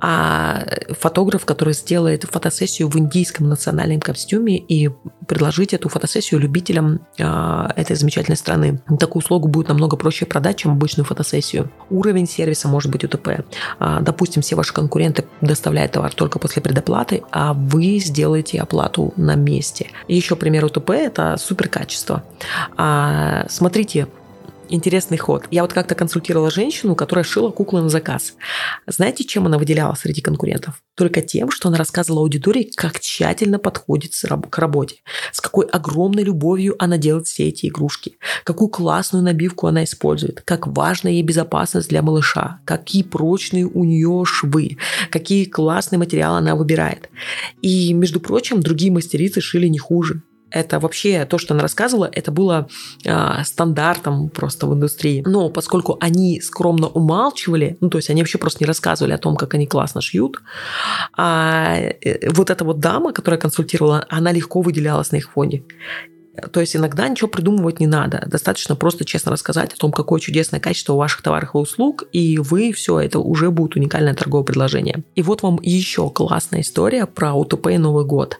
а 0.00 0.64
фотограф, 0.90 1.44
который 1.44 1.74
сделает 1.74 2.24
фотосессию 2.24 2.88
в 2.88 2.98
индийском 2.98 3.48
национальном 3.48 4.00
костюме 4.00 4.58
и 4.58 4.90
предложить 5.26 5.74
эту 5.74 5.88
фотосессию 5.88 6.40
любителям 6.40 7.00
э, 7.18 7.68
этой 7.76 7.96
замечательной 7.96 8.36
страны. 8.36 8.80
Такую 8.98 9.22
услугу 9.22 9.48
будет 9.48 9.68
намного 9.68 9.96
проще 9.96 10.26
продать, 10.26 10.56
чем 10.56 10.72
обычную 10.72 11.04
фотосессию. 11.04 11.70
Уровень 11.90 12.26
сервиса 12.26 12.68
может 12.68 12.90
быть 12.90 13.04
УТП. 13.04 13.44
Э, 13.78 13.98
допустим, 14.00 14.42
все 14.42 14.56
ваши 14.56 14.72
конкуренты 14.72 15.24
доставляют 15.40 15.92
товар 15.92 16.14
только 16.14 16.38
после 16.38 16.62
предоплаты, 16.62 17.22
а 17.30 17.52
вы 17.52 17.98
сделаете 17.98 18.60
оплату 18.60 19.12
на 19.16 19.34
месте. 19.34 19.88
Еще 20.08 20.36
пример 20.36 20.64
УТП– 20.64 20.90
это 20.90 21.36
суперкачество. 21.38 22.24
А, 22.76 23.46
смотрите, 23.48 24.08
интересный 24.70 25.18
ход. 25.18 25.44
Я 25.50 25.62
вот 25.62 25.72
как-то 25.72 25.94
консультировала 25.94 26.50
женщину, 26.50 26.94
которая 26.94 27.24
шила 27.24 27.50
куклы 27.50 27.82
на 27.82 27.88
заказ. 27.88 28.34
Знаете, 28.86 29.24
чем 29.24 29.46
она 29.46 29.58
выделялась 29.58 30.00
среди 30.00 30.20
конкурентов? 30.20 30.82
Только 30.96 31.22
тем, 31.22 31.50
что 31.50 31.68
она 31.68 31.78
рассказывала 31.78 32.22
аудитории, 32.22 32.70
как 32.74 33.00
тщательно 33.00 33.58
подходит 33.58 34.12
к 34.50 34.58
работе, 34.58 34.96
с 35.32 35.40
какой 35.40 35.66
огромной 35.66 36.22
любовью 36.22 36.76
она 36.78 36.98
делает 36.98 37.26
все 37.26 37.48
эти 37.48 37.66
игрушки, 37.66 38.18
какую 38.44 38.68
классную 38.68 39.24
набивку 39.24 39.66
она 39.66 39.84
использует, 39.84 40.42
как 40.42 40.66
важна 40.66 41.10
ей 41.10 41.22
безопасность 41.22 41.88
для 41.88 42.02
малыша, 42.02 42.60
какие 42.64 43.02
прочные 43.02 43.66
у 43.66 43.84
нее 43.84 44.24
швы, 44.24 44.78
какие 45.10 45.44
классные 45.44 45.98
материалы 45.98 46.38
она 46.38 46.54
выбирает. 46.54 47.08
И, 47.62 47.92
между 47.92 48.20
прочим, 48.20 48.60
другие 48.60 48.92
мастерицы 48.92 49.40
шили 49.40 49.66
не 49.66 49.78
хуже 49.78 50.22
это 50.50 50.80
вообще 50.80 51.24
то, 51.24 51.38
что 51.38 51.54
она 51.54 51.62
рассказывала, 51.62 52.08
это 52.12 52.30
было 52.30 52.68
э, 53.04 53.44
стандартом 53.44 54.28
просто 54.28 54.66
в 54.66 54.74
индустрии. 54.74 55.22
Но 55.26 55.48
поскольку 55.48 55.96
они 56.00 56.40
скромно 56.40 56.88
умалчивали, 56.88 57.76
ну 57.80 57.90
то 57.90 57.98
есть 57.98 58.10
они 58.10 58.22
вообще 58.22 58.38
просто 58.38 58.64
не 58.64 58.66
рассказывали 58.66 59.12
о 59.12 59.18
том, 59.18 59.36
как 59.36 59.54
они 59.54 59.66
классно 59.66 60.00
шьют, 60.00 60.42
а 61.16 61.76
э, 61.76 62.30
вот 62.30 62.50
эта 62.50 62.64
вот 62.64 62.80
дама, 62.80 63.12
которая 63.12 63.40
консультировала, 63.40 64.06
она 64.08 64.32
легко 64.32 64.60
выделялась 64.60 65.12
на 65.12 65.16
их 65.16 65.30
фоне. 65.30 65.62
То 66.52 66.60
есть 66.60 66.76
иногда 66.76 67.08
ничего 67.08 67.28
придумывать 67.28 67.80
не 67.80 67.86
надо. 67.86 68.22
Достаточно 68.26 68.76
просто 68.76 69.04
честно 69.04 69.32
рассказать 69.32 69.72
о 69.74 69.76
том, 69.76 69.92
какое 69.92 70.20
чудесное 70.20 70.60
качество 70.60 70.94
у 70.94 70.96
ваших 70.96 71.22
товаров 71.22 71.54
и 71.54 71.58
услуг, 71.58 72.04
и 72.12 72.38
вы 72.38 72.72
все, 72.72 73.00
это 73.00 73.18
уже 73.18 73.50
будет 73.50 73.76
уникальное 73.76 74.14
торговое 74.14 74.44
предложение. 74.44 75.02
И 75.14 75.22
вот 75.22 75.42
вам 75.42 75.58
еще 75.62 76.08
классная 76.10 76.60
история 76.62 77.06
про 77.06 77.34
УТП 77.34 77.68
и 77.68 77.78
Новый 77.78 78.04
год. 78.04 78.38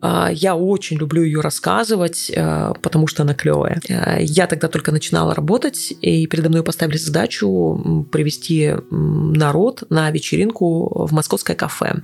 А, 0.00 0.30
я 0.32 0.56
очень 0.56 0.96
люблю 0.96 1.22
ее 1.22 1.40
рассказывать, 1.40 2.30
э, 2.30 2.72
потому 2.82 3.06
что 3.06 3.22
она 3.22 3.34
клевая. 3.34 3.80
Э, 3.88 4.18
я 4.20 4.46
тогда 4.46 4.68
только 4.68 4.92
начинала 4.92 5.34
работать, 5.34 5.92
и 6.00 6.26
передо 6.26 6.48
мной 6.48 6.62
поставили 6.62 6.96
задачу 6.96 8.06
привести 8.10 8.74
народ 8.90 9.84
на 9.90 10.10
вечеринку 10.10 11.06
в 11.06 11.12
московское 11.12 11.56
кафе. 11.56 12.02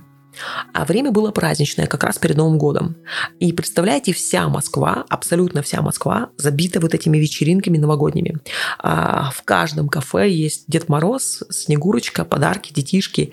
А 0.73 0.85
время 0.85 1.11
было 1.11 1.31
праздничное, 1.31 1.87
как 1.87 2.03
раз 2.03 2.19
перед 2.19 2.37
Новым 2.37 2.59
годом. 2.59 2.95
И 3.39 3.53
представляете, 3.53 4.13
вся 4.13 4.47
Москва, 4.47 5.05
абсолютно 5.09 5.63
вся 5.63 5.81
Москва 5.81 6.29
забита 6.37 6.79
вот 6.79 6.93
этими 6.93 7.17
вечеринками 7.17 7.77
новогодними. 7.77 8.37
А 8.79 9.31
в 9.31 9.43
каждом 9.43 9.89
кафе 9.89 10.29
есть 10.29 10.65
Дед 10.67 10.89
Мороз, 10.89 11.43
Снегурочка, 11.49 12.23
подарки, 12.25 12.73
детишки. 12.73 13.31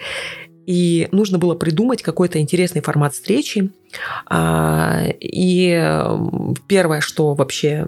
И 0.66 1.09
нужно 1.12 1.38
было 1.38 1.54
придумать 1.54 2.02
какой-то 2.02 2.40
интересный 2.40 2.80
формат 2.80 3.12
встречи, 3.12 3.71
а, 3.84 3.84
и 4.31 5.93
первое, 6.67 7.01
что 7.01 7.35
вообще 7.35 7.87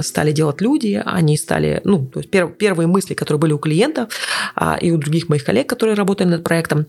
стали 0.00 0.32
делать 0.32 0.60
люди, 0.60 1.02
они 1.04 1.36
стали, 1.36 1.80
ну, 1.84 2.06
то 2.06 2.20
есть 2.20 2.30
первые 2.30 2.86
мысли, 2.86 3.14
которые 3.14 3.40
были 3.40 3.52
у 3.52 3.58
клиента 3.58 4.08
а, 4.54 4.76
и 4.80 4.90
у 4.90 4.98
других 4.98 5.28
моих 5.28 5.44
коллег, 5.44 5.68
которые 5.68 5.94
работали 5.94 6.28
над 6.28 6.44
проектом, 6.44 6.86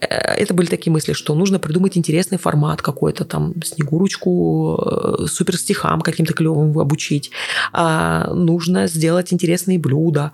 э, 0.00 0.06
это 0.06 0.54
были 0.54 0.66
такие 0.66 0.92
мысли, 0.92 1.12
что 1.12 1.34
нужно 1.34 1.58
придумать 1.58 1.96
интересный 1.96 2.38
формат 2.38 2.82
какой-то, 2.82 3.24
там, 3.24 3.54
снегурочку, 3.62 4.78
э, 5.22 5.26
суперстихам 5.26 6.00
каким-то 6.00 6.34
клевым 6.34 6.78
обучить, 6.78 7.30
а, 7.72 8.32
нужно 8.34 8.86
сделать 8.86 9.32
интересные 9.32 9.78
блюда, 9.78 10.32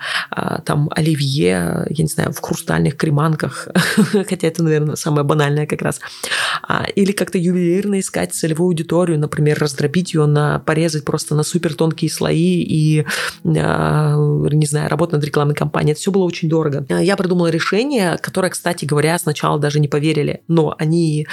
там, 0.65 0.89
оливье, 0.95 1.87
я 1.89 2.03
не 2.03 2.09
знаю, 2.09 2.33
в 2.33 2.41
хрустальных 2.41 2.97
креманках, 2.97 3.69
хотя 4.13 4.49
это, 4.49 4.63
наверное, 4.63 4.97
самое 4.97 5.25
банальное 5.25 5.67
как 5.67 5.83
раз, 5.83 6.01
или 6.95 7.13
как-то 7.13 7.39
ювелирно 7.39 7.60
ювелирно 7.61 8.01
искать 8.01 8.35
целевую 8.35 8.69
аудиторию, 8.69 9.19
например, 9.19 9.59
раздробить 9.59 10.15
ее 10.15 10.27
на, 10.27 10.59
порезать 10.61 11.05
просто 11.05 11.35
на 11.35 11.43
супер 11.43 11.75
тонкие 11.75 12.11
слои 12.11 12.63
и, 12.63 13.05
а, 13.45 14.17
не 14.17 14.67
знаю, 14.67 14.89
работать 14.89 15.15
над 15.15 15.25
рекламной 15.25 15.55
кампанией. 15.55 15.93
Это 15.93 16.01
все 16.01 16.11
было 16.11 16.25
очень 16.25 16.49
дорого. 16.49 16.87
Я 17.01 17.17
придумала 17.17 17.49
решение, 17.49 18.19
которое, 18.19 18.51
кстати 18.51 18.85
говоря, 18.85 19.19
сначала 19.19 19.59
даже 19.59 19.81
не 19.81 19.89
поверили, 19.89 20.43
но 20.49 20.75
они 20.79 21.27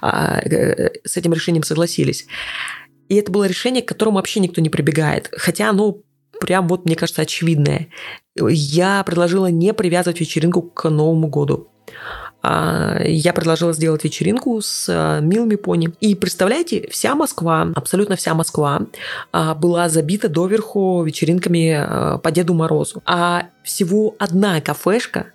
а, 0.00 0.40
э, 0.40 0.90
с 1.04 1.16
этим 1.16 1.32
решением 1.32 1.62
согласились. 1.64 2.26
И 3.08 3.16
это 3.16 3.30
было 3.30 3.44
решение, 3.44 3.82
к 3.82 3.88
которому 3.88 4.16
вообще 4.16 4.40
никто 4.40 4.60
не 4.60 4.70
прибегает. 4.70 5.28
Хотя 5.36 5.70
оно 5.70 5.98
прям 6.40 6.66
вот, 6.66 6.84
мне 6.84 6.96
кажется, 6.96 7.22
очевидное. 7.22 7.88
Я 8.34 9.02
предложила 9.04 9.46
не 9.46 9.72
привязывать 9.72 10.20
вечеринку 10.20 10.62
к 10.62 10.88
Новому 10.88 11.28
году. 11.28 11.71
А, 12.42 13.00
я 13.04 13.32
предложила 13.32 13.72
сделать 13.72 14.04
вечеринку 14.04 14.60
с 14.60 14.86
а, 14.88 15.20
милыми 15.20 15.54
пони. 15.54 15.92
И 16.00 16.14
представляете, 16.14 16.88
вся 16.90 17.14
Москва, 17.14 17.68
абсолютно 17.74 18.16
вся 18.16 18.34
Москва 18.34 18.82
а, 19.32 19.54
была 19.54 19.88
забита 19.88 20.28
доверху 20.28 21.02
вечеринками 21.04 22.18
по 22.18 22.30
Деду 22.30 22.54
Морозу. 22.54 23.02
А 23.06 23.46
всего 23.62 24.16
одна 24.18 24.60
кафешка 24.60 25.26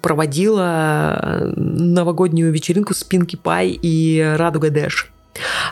проводила 0.00 1.52
новогоднюю 1.54 2.50
вечеринку 2.50 2.94
с 2.94 3.04
Пинки 3.04 3.36
Пай 3.36 3.78
и 3.80 4.34
Радуга 4.36 4.70
Дэш. 4.70 5.12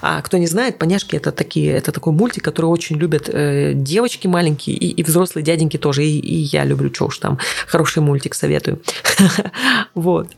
А 0.02 0.20
кто 0.22 0.36
не 0.36 0.46
знает, 0.46 0.78
поняшки 0.78 1.16
это 1.16 1.32
такие, 1.32 1.72
это 1.72 1.92
такой 1.92 2.12
мультик, 2.12 2.44
который 2.44 2.66
очень 2.66 2.96
любят 2.96 3.28
э, 3.28 3.72
девочки 3.74 4.26
маленькие 4.26 4.76
и, 4.76 4.88
и 4.90 5.02
взрослые 5.02 5.44
дяденьки 5.44 5.76
тоже. 5.76 6.04
И, 6.04 6.18
и 6.18 6.34
я 6.34 6.64
люблю, 6.64 6.92
что 6.92 7.06
уж 7.06 7.18
там, 7.18 7.38
хороший 7.66 8.02
мультик 8.02 8.34
советую. 8.34 8.80
Вот. 9.94 10.28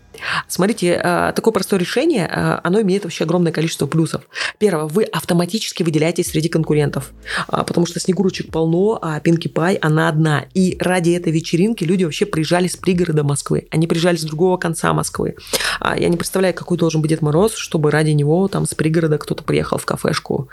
Смотрите, 0.46 1.00
э, 1.02 1.32
такое 1.34 1.52
простое 1.52 1.80
решение, 1.80 2.28
э, 2.30 2.60
оно 2.62 2.80
имеет 2.80 3.04
вообще 3.04 3.24
огромное 3.24 3.52
количество 3.52 3.86
плюсов. 3.86 4.22
Первое, 4.58 4.86
вы 4.86 5.04
автоматически 5.04 5.82
выделяетесь 5.82 6.28
среди 6.28 6.48
конкурентов, 6.48 7.12
а, 7.46 7.64
потому 7.64 7.86
что 7.86 8.00
снегурочек 8.00 8.50
полно, 8.50 8.98
а 9.00 9.20
Пинки 9.20 9.48
Пай, 9.48 9.76
она 9.76 10.08
одна. 10.08 10.46
И 10.54 10.76
ради 10.80 11.10
этой 11.10 11.32
вечеринки 11.32 11.84
люди 11.84 12.04
вообще 12.04 12.26
приезжали 12.26 12.68
с 12.68 12.76
пригорода 12.76 13.24
Москвы, 13.24 13.66
они 13.70 13.86
приезжали 13.86 14.16
с 14.16 14.22
другого 14.22 14.56
конца 14.56 14.92
Москвы. 14.92 15.36
А, 15.80 15.98
я 15.98 16.08
не 16.08 16.16
представляю, 16.16 16.54
какой 16.54 16.76
должен 16.76 17.00
быть 17.00 17.10
Дед 17.10 17.22
Мороз, 17.22 17.54
чтобы 17.54 17.90
ради 17.90 18.10
него 18.10 18.48
там 18.48 18.66
с 18.66 18.74
пригорода 18.74 19.18
кто-то 19.18 19.42
приехал 19.42 19.78
в 19.78 19.86
кафешку. 19.86 20.48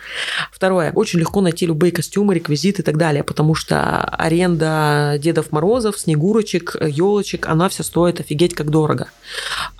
Второе, 0.51 0.91
очень 0.93 1.19
легко 1.19 1.41
найти 1.41 1.65
любые 1.65 1.91
костюмы, 1.91 2.35
реквизиты 2.35 2.81
и 2.81 2.85
так 2.85 2.97
далее, 2.97 3.23
потому 3.23 3.55
что 3.55 4.01
аренда 4.01 5.17
Дедов 5.19 5.51
Морозов, 5.51 5.99
Снегурочек, 5.99 6.75
елочек, 6.81 7.47
она 7.47 7.69
все 7.69 7.83
стоит 7.83 8.19
офигеть 8.19 8.53
как 8.53 8.69
дорого 8.69 9.09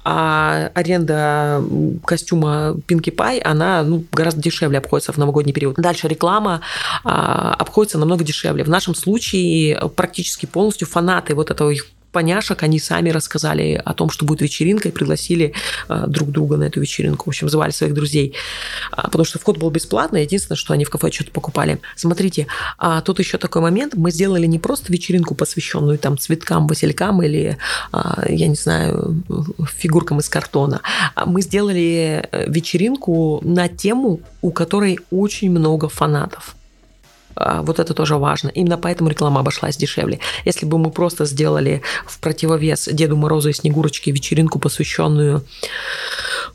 а 0.03 0.71
аренда 0.73 1.63
костюма 2.05 2.75
Pinkie 2.88 3.15
Pie, 3.15 3.41
она 3.41 3.83
ну, 3.83 4.03
гораздо 4.11 4.41
дешевле 4.41 4.77
обходится 4.77 5.11
в 5.11 5.17
новогодний 5.17 5.53
период. 5.53 5.75
Дальше 5.77 6.07
реклама 6.07 6.61
а, 7.03 7.53
обходится 7.53 7.97
намного 7.97 8.23
дешевле. 8.23 8.63
В 8.63 8.69
нашем 8.69 8.95
случае 8.95 9.79
практически 9.95 10.45
полностью 10.45 10.88
фанаты 10.88 11.33
вот 11.35 11.51
этого 11.51 11.69
их 11.69 11.88
поняшек, 12.15 12.63
они 12.63 12.80
сами 12.80 13.10
рассказали 13.10 13.82
о 13.84 13.93
том, 13.93 14.10
что 14.10 14.25
будет 14.25 14.39
вечеринка, 14.39 14.88
и 14.88 14.91
пригласили 14.93 15.54
э, 15.89 16.04
друг 16.08 16.32
друга 16.32 16.56
на 16.56 16.63
эту 16.63 16.80
вечеринку. 16.80 17.25
В 17.25 17.28
общем, 17.28 17.49
звали 17.49 17.71
своих 17.71 17.93
друзей. 17.93 18.34
А, 18.91 19.10
потому 19.10 19.25
что 19.25 19.38
вход 19.38 19.58
был 19.58 19.69
бесплатный, 19.69 20.21
единственное, 20.21 20.56
что 20.56 20.73
они 20.73 20.86
в 20.86 20.89
кафе 20.89 21.12
что-то 21.12 21.32
покупали. 21.32 21.78
Смотрите, 21.97 22.47
а 22.78 23.01
тут 23.01 23.19
еще 23.19 23.38
такой 23.38 23.62
момент. 23.62 23.95
Мы 23.95 24.12
сделали 24.12 24.47
не 24.47 24.60
просто 24.60 24.93
вечеринку, 24.93 25.36
посвященную 25.36 25.97
там 25.97 26.17
цветкам, 26.17 26.67
василькам 26.67 27.21
или, 27.21 27.58
а, 27.91 28.23
я 28.30 28.47
не 28.47 28.56
знаю, 28.56 29.21
фигуркам 29.75 30.19
из 30.19 30.30
картона. 30.30 30.80
А 31.15 31.25
мы 31.25 31.41
сделали 31.41 32.30
э, 32.32 32.49
вечеринку 32.49 33.41
на 33.43 33.67
тему, 33.67 34.21
у 34.41 34.51
которой 34.51 34.99
очень 35.12 35.51
много 35.51 35.89
фанатов. 35.89 36.56
А, 37.36 37.62
вот 37.62 37.80
это 37.80 37.93
тоже 37.93 38.17
важно. 38.17 38.50
Именно 38.50 38.78
поэтому 38.78 39.10
реклама 39.10 39.41
обошлась 39.41 39.78
дешевле. 39.78 40.19
Если 40.45 40.65
бы 40.65 40.78
мы 40.78 40.91
просто 40.91 41.26
сделали 41.26 41.82
в 42.06 42.19
противовес 42.19 42.89
Деду 42.91 43.17
Морозу 43.17 43.50
и 43.50 43.54
Снегурочке 43.54 44.12
вечеринку, 44.12 44.60
посвященную 44.60 45.43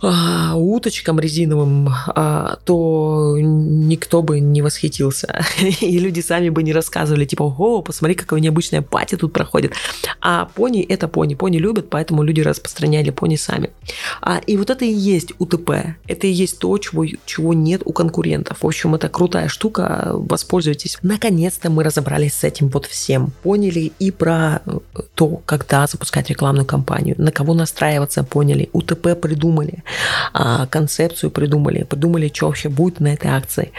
а, 0.03 0.55
уточкам 0.57 1.21
резиновым, 1.21 1.91
а, 2.09 2.59
то 2.65 3.37
никто 3.39 4.23
бы 4.23 4.41
не 4.41 4.63
восхитился. 4.63 5.45
И 5.81 5.99
люди 5.99 6.21
сами 6.21 6.49
бы 6.49 6.63
не 6.63 6.73
рассказывали, 6.73 7.27
типа, 7.27 7.43
о, 7.43 7.83
посмотри, 7.83 8.15
какая 8.15 8.41
необычная 8.41 8.83
пати 8.83 9.17
тут 9.17 9.33
проходит. 9.33 9.75
А 10.21 10.47
пони– 10.55 10.83
это 10.89 11.07
пони. 11.09 11.35
Пони 11.35 11.59
любят, 11.59 11.91
поэтому 11.91 12.23
люди 12.23 12.41
распространяли 12.41 13.11
пони 13.11 13.37
сами. 13.37 13.71
А, 14.23 14.39
и 14.39 14.57
вот 14.57 14.71
это 14.71 14.85
и 14.85 14.93
есть 14.93 15.33
УТП. 15.39 15.71
Это 16.07 16.27
и 16.27 16.31
есть 16.31 16.59
то, 16.59 16.77
чего, 16.79 17.05
чего 17.27 17.53
нет 17.53 17.83
у 17.85 17.93
конкурентов. 17.93 18.63
В 18.63 18.67
общем, 18.67 18.95
это 18.95 19.09
крутая 19.09 19.49
штука, 19.49 20.13
воспользуйтесь. 20.15 20.97
Наконец-то 21.03 21.69
мы 21.71 21.85
разобрались 21.85 22.35
с 22.35 22.45
этим 22.45 22.69
вот 22.69 22.87
всем. 22.87 23.33
Поняли 23.43 23.93
и 23.99 24.11
про 24.11 24.63
э, 24.65 24.79
то, 25.15 25.43
когда 25.45 25.87
запускать 25.87 26.31
рекламную 26.31 26.65
кампанию, 26.65 27.17
на 27.19 27.33
кого 27.33 27.53
настраиваться, 27.53 28.25
поняли. 28.25 28.71
УТП 28.73 29.21
придумали 29.21 29.83
концепцию 30.71 31.31
придумали, 31.31 31.85
придумали, 31.85 32.31
что 32.35 32.47
вообще 32.47 32.69
будет 32.69 33.01
на 33.01 33.15
этой 33.15 33.31
акции. 33.31 33.73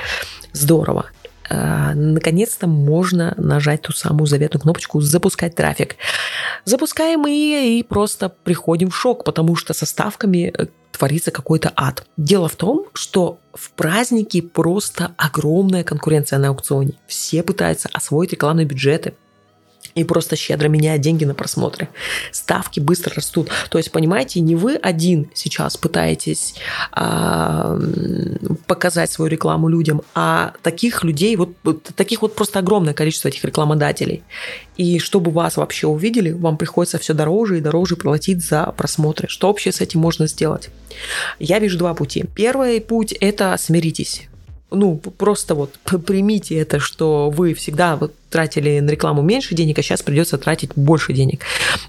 Здорово 0.53 1.05
а, 1.53 1.93
наконец-то 1.93 2.65
можно 2.65 3.33
нажать 3.37 3.81
ту 3.81 3.91
самую 3.91 4.27
заветную 4.27 4.61
кнопочку 4.61 5.01
«Запускать 5.01 5.53
трафик». 5.53 5.97
Запускаем 6.63 7.27
и, 7.27 7.79
и 7.79 7.83
просто 7.83 8.29
приходим 8.29 8.89
в 8.89 8.95
шок, 8.95 9.25
потому 9.25 9.57
что 9.57 9.73
со 9.73 9.85
ставками 9.85 10.53
э, 10.57 10.67
творится 10.93 11.31
какой-то 11.31 11.73
ад. 11.75 12.05
Дело 12.15 12.47
в 12.47 12.55
том, 12.55 12.85
что 12.93 13.39
в 13.53 13.71
праздники 13.71 14.39
просто 14.39 15.11
огромная 15.17 15.83
конкуренция 15.83 16.39
на 16.39 16.49
аукционе. 16.49 16.93
Все 17.05 17.43
пытаются 17.43 17.89
освоить 17.91 18.31
рекламные 18.31 18.65
бюджеты, 18.65 19.15
и 19.95 20.03
просто 20.03 20.35
щедро 20.35 20.67
меняет 20.67 21.01
деньги 21.01 21.25
на 21.25 21.33
просмотры. 21.33 21.89
Ставки 22.31 22.79
быстро 22.79 23.15
растут. 23.15 23.49
То 23.69 23.77
есть, 23.77 23.91
понимаете, 23.91 24.39
не 24.39 24.55
вы 24.55 24.75
один 24.75 25.29
сейчас 25.33 25.77
пытаетесь 25.77 26.55
а, 26.91 27.79
показать 28.67 29.11
свою 29.11 29.29
рекламу 29.29 29.67
людям, 29.67 30.01
а 30.15 30.53
таких 30.61 31.03
людей, 31.03 31.35
вот 31.35 31.55
таких 31.95 32.21
вот 32.21 32.35
просто 32.35 32.59
огромное 32.59 32.93
количество 32.93 33.27
этих 33.27 33.43
рекламодателей. 33.43 34.23
И 34.77 34.99
чтобы 34.99 35.31
вас 35.31 35.57
вообще 35.57 35.87
увидели, 35.87 36.31
вам 36.31 36.57
приходится 36.57 36.97
все 36.97 37.13
дороже 37.13 37.57
и 37.57 37.61
дороже 37.61 37.95
платить 37.95 38.43
за 38.43 38.65
просмотры. 38.77 39.27
Что 39.27 39.47
вообще 39.47 39.71
с 39.71 39.81
этим 39.81 39.99
можно 39.99 40.27
сделать? 40.27 40.69
Я 41.39 41.59
вижу 41.59 41.77
два 41.77 41.93
пути. 41.93 42.25
Первый 42.35 42.81
путь– 42.81 43.11
это 43.19 43.55
смиритесь 43.59 44.27
ну, 44.71 44.97
просто 44.97 45.53
вот 45.53 45.77
примите 46.05 46.55
это, 46.57 46.79
что 46.79 47.29
вы 47.29 47.53
всегда 47.53 47.97
вот 47.97 48.13
тратили 48.31 48.79
на 48.79 48.89
рекламу 48.89 49.21
меньше 49.21 49.53
денег, 49.53 49.77
а 49.77 49.83
сейчас 49.83 50.01
придется 50.01 50.37
тратить 50.37 50.71
больше 50.75 51.13
денег. 51.13 51.43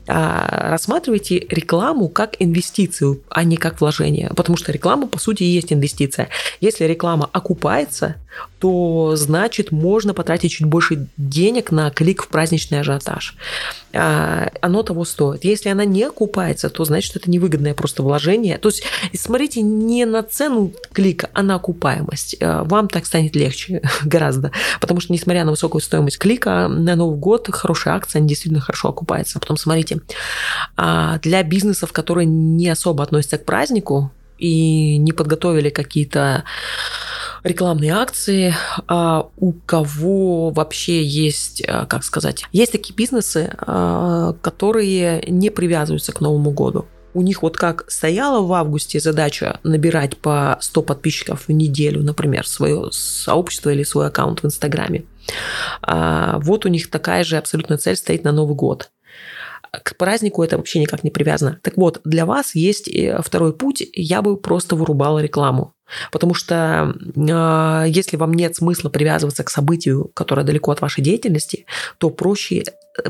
А, 0.06 0.68
рассматривайте 0.70 1.38
рекламу 1.48 2.08
как 2.08 2.36
инвестицию, 2.38 3.22
а 3.30 3.44
не 3.44 3.56
как 3.56 3.80
вложение, 3.80 4.30
потому 4.36 4.56
что 4.56 4.72
реклама, 4.72 5.06
по 5.06 5.18
сути, 5.18 5.44
есть 5.44 5.72
инвестиция. 5.72 6.28
Если 6.60 6.84
реклама 6.84 7.30
окупается, 7.32 8.16
то 8.58 9.14
значит 9.16 9.72
можно 9.72 10.14
потратить 10.14 10.52
чуть 10.52 10.66
больше 10.66 11.06
денег 11.16 11.70
на 11.70 11.90
клик 11.90 12.22
в 12.22 12.28
праздничный 12.28 12.80
ажиотаж. 12.80 13.36
А, 13.92 14.50
оно 14.60 14.82
того 14.82 15.04
стоит. 15.04 15.44
Если 15.44 15.68
она 15.68 15.84
не 15.84 16.04
окупается, 16.04 16.70
то 16.70 16.84
значит 16.84 17.16
это 17.16 17.30
невыгодное 17.30 17.74
просто 17.74 18.02
вложение. 18.02 18.58
То 18.58 18.70
есть 18.70 18.84
смотрите 19.14 19.60
не 19.60 20.04
на 20.06 20.22
цену 20.22 20.72
клика, 20.92 21.28
а 21.34 21.42
на 21.42 21.56
окупаемость. 21.56 22.36
А, 22.40 22.64
вам 22.64 22.88
так 22.88 23.06
станет 23.06 23.36
легче 23.36 23.82
гораздо, 24.04 24.52
потому 24.80 25.00
что 25.00 25.12
несмотря 25.12 25.44
на 25.44 25.50
высокую 25.50 25.82
стоимость 25.82 26.18
клика, 26.18 26.31
клика 26.32 26.68
на 26.68 26.96
Новый 26.96 27.18
год 27.18 27.48
хорошая 27.52 27.94
акция, 27.94 28.20
они 28.20 28.28
действительно 28.28 28.60
хорошо 28.60 28.88
окупаются. 28.88 29.38
Потом 29.38 29.56
смотрите, 29.56 30.00
а, 30.76 31.18
для 31.18 31.42
бизнесов, 31.42 31.92
которые 31.92 32.26
не 32.26 32.68
особо 32.68 33.02
относятся 33.02 33.38
к 33.38 33.44
празднику 33.44 34.10
и 34.38 34.96
не 34.96 35.12
подготовили 35.12 35.70
какие-то 35.70 36.44
рекламные 37.44 37.92
акции, 37.92 38.54
а 38.86 39.26
у 39.36 39.52
кого 39.52 40.50
вообще 40.50 41.04
есть, 41.04 41.62
а, 41.66 41.86
как 41.86 42.04
сказать, 42.04 42.44
есть 42.52 42.72
такие 42.72 42.94
бизнесы, 42.94 43.54
которые 44.40 45.24
не 45.28 45.50
привязываются 45.50 46.12
к 46.12 46.20
Новому 46.20 46.50
году 46.50 46.86
у 47.14 47.22
них 47.22 47.42
вот 47.42 47.56
как 47.56 47.84
стояла 47.90 48.44
в 48.44 48.52
августе 48.52 49.00
задача 49.00 49.60
набирать 49.62 50.16
по 50.16 50.56
100 50.60 50.82
подписчиков 50.82 51.46
в 51.46 51.52
неделю, 51.52 52.02
например, 52.02 52.46
свое 52.46 52.88
сообщество 52.90 53.70
или 53.70 53.82
свой 53.82 54.06
аккаунт 54.06 54.42
в 54.42 54.46
Инстаграме. 54.46 55.04
А 55.82 56.38
вот 56.40 56.66
у 56.66 56.68
них 56.68 56.90
такая 56.90 57.24
же 57.24 57.36
абсолютно 57.36 57.78
цель 57.78 57.96
стоит 57.96 58.24
на 58.24 58.32
Новый 58.32 58.54
год. 58.54 58.90
К 59.70 59.96
празднику 59.96 60.42
это 60.42 60.58
вообще 60.58 60.80
никак 60.80 61.02
не 61.02 61.10
привязано. 61.10 61.58
Так 61.62 61.78
вот, 61.78 62.02
для 62.04 62.26
вас 62.26 62.54
есть 62.54 62.88
э, 62.88 63.20
второй 63.22 63.54
путь. 63.54 63.82
Я 63.94 64.20
бы 64.20 64.36
просто 64.36 64.76
вырубала 64.76 65.20
рекламу. 65.20 65.72
Потому 66.10 66.34
что 66.34 66.94
э, 67.16 67.84
если 67.88 68.18
вам 68.18 68.34
нет 68.34 68.54
смысла 68.54 68.90
привязываться 68.90 69.44
к 69.44 69.50
событию, 69.50 70.10
которое 70.12 70.44
далеко 70.44 70.72
от 70.72 70.82
вашей 70.82 71.02
деятельности, 71.02 71.64
то 71.96 72.10
проще 72.10 72.64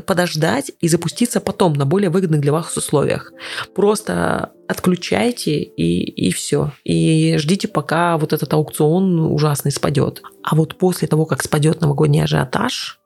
подождать 0.05 0.71
и 0.79 0.87
запуститься 0.87 1.39
потом 1.41 1.73
на 1.73 1.85
более 1.85 2.09
выгодных 2.09 2.41
для 2.41 2.51
вас 2.51 2.75
условиях. 2.77 3.31
Просто 3.75 4.51
отключайте 4.67 5.61
и, 5.61 6.27
и 6.27 6.31
все. 6.31 6.71
И 6.83 7.37
ждите, 7.37 7.67
пока 7.67 8.17
вот 8.17 8.33
этот 8.33 8.53
аукцион 8.53 9.19
ужасный 9.19 9.71
спадет. 9.71 10.21
А 10.43 10.55
вот 10.55 10.77
после 10.77 11.07
того, 11.07 11.25
как 11.25 11.43
спадет 11.43 11.81
новогодний 11.81 12.23
ажиотаж, 12.23 12.99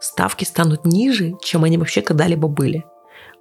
ставки 0.00 0.44
станут 0.44 0.84
ниже, 0.84 1.34
чем 1.42 1.64
они 1.64 1.78
вообще 1.78 2.02
когда-либо 2.02 2.48
были. 2.48 2.84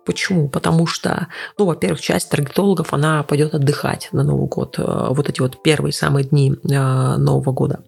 Почему? 0.05 0.49
Потому 0.49 0.87
что, 0.87 1.27
ну, 1.57 1.65
во-первых, 1.65 2.01
часть 2.01 2.29
таргетологов, 2.29 2.93
она 2.93 3.21
пойдет 3.23 3.53
отдыхать 3.53 4.09
на 4.11 4.23
Новый 4.23 4.47
год, 4.47 4.79
э, 4.79 5.07
вот 5.09 5.29
эти 5.29 5.41
вот 5.41 5.61
первые 5.61 5.93
самые 5.93 6.25
дни 6.25 6.51
э, 6.51 7.17
Нового 7.17 7.51
года. 7.51 7.83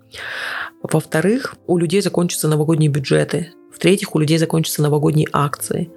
Во-вторых, 0.83 1.55
у 1.67 1.77
людей 1.77 2.01
закончатся 2.01 2.47
новогодние 2.47 2.89
бюджеты, 2.89 3.53
в-третьих, 3.73 4.15
у 4.15 4.19
людей 4.19 4.37
закончатся 4.37 4.81
новогодние 4.81 5.27
акции. 5.31 5.89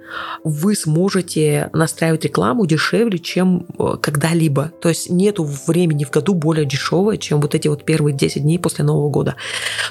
Вы 0.43 0.75
сможете 0.75 1.69
настраивать 1.73 2.23
рекламу 2.23 2.65
дешевле, 2.65 3.19
чем 3.19 3.65
э, 3.77 3.97
когда-либо. 4.01 4.71
То 4.81 4.89
есть 4.89 5.09
нету 5.09 5.43
времени 5.67 6.03
в 6.03 6.11
году 6.11 6.33
более 6.33 6.65
дешевое, 6.65 7.17
чем 7.17 7.41
вот 7.41 7.53
эти 7.53 7.67
вот 7.67 7.83
первые 7.83 8.15
10 8.15 8.43
дней 8.43 8.59
после 8.59 8.85
Нового 8.85 9.09
года. 9.09 9.35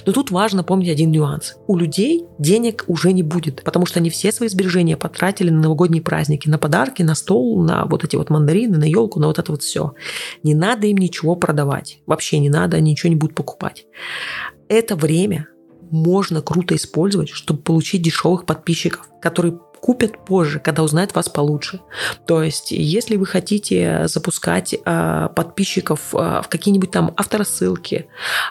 Но 0.07 0.13
тут 0.13 0.31
важно 0.31 0.65
помнить 0.65 0.89
один 0.89 1.11
нюанс. 1.11 1.57
У 1.67 1.77
людей 1.77 2.25
денег 2.39 2.85
уже 2.87 3.13
не 3.13 3.23
будет, 3.23 3.63
потому 3.63 3.87
что 3.87 4.01
они 4.01 4.11
все 4.11 4.33
свои 4.33 4.49
сбережения 4.49 4.97
потратили 4.97 5.51
на 5.51 5.61
новогодние 5.61 6.03
праздники, 6.03 6.49
на 6.49 6.59
подарки, 6.59 7.03
на 7.03 7.15
стол, 7.15 7.63
на 7.63 7.85
вот 7.85 8.05
эти 8.05 8.17
вот 8.17 8.31
мандарины, 8.31 8.79
на 8.79 8.85
елку, 8.85 9.21
на 9.21 9.27
вот 9.27 9.39
это 9.39 9.53
вот 9.53 9.63
все. 9.63 9.95
Не 10.43 10.55
надо 10.55 10.87
им 10.87 10.97
ничего 10.97 11.37
продавать. 11.37 11.99
Вообще 12.07 12.39
не 12.39 12.49
надо, 12.49 12.79
они 12.79 12.93
ничего 12.93 13.11
не 13.11 13.17
будут 13.17 13.37
покупать. 13.37 13.87
Это 14.69 14.97
время 14.97 15.49
можно 15.91 16.43
круто 16.43 16.75
использовать, 16.77 17.29
чтобы 17.29 17.61
получить 17.63 18.03
дешевых 18.03 18.47
подписчиков, 18.47 19.09
которые 19.21 19.59
купят 19.85 20.17
позже, 20.25 20.61
когда 20.61 20.83
узнают 20.83 21.15
вас 21.15 21.29
получше. 21.29 21.81
То 22.25 22.43
есть, 22.43 22.71
если 22.73 23.17
вы 23.17 23.27
хотите 23.27 24.09
запускать 24.09 24.75
э, 24.75 25.29
подписчиков 25.37 26.15
э, 26.15 26.41
в 26.43 26.49
какие-нибудь 26.49 26.91
там 26.91 27.13
авторассылки, 27.19 28.07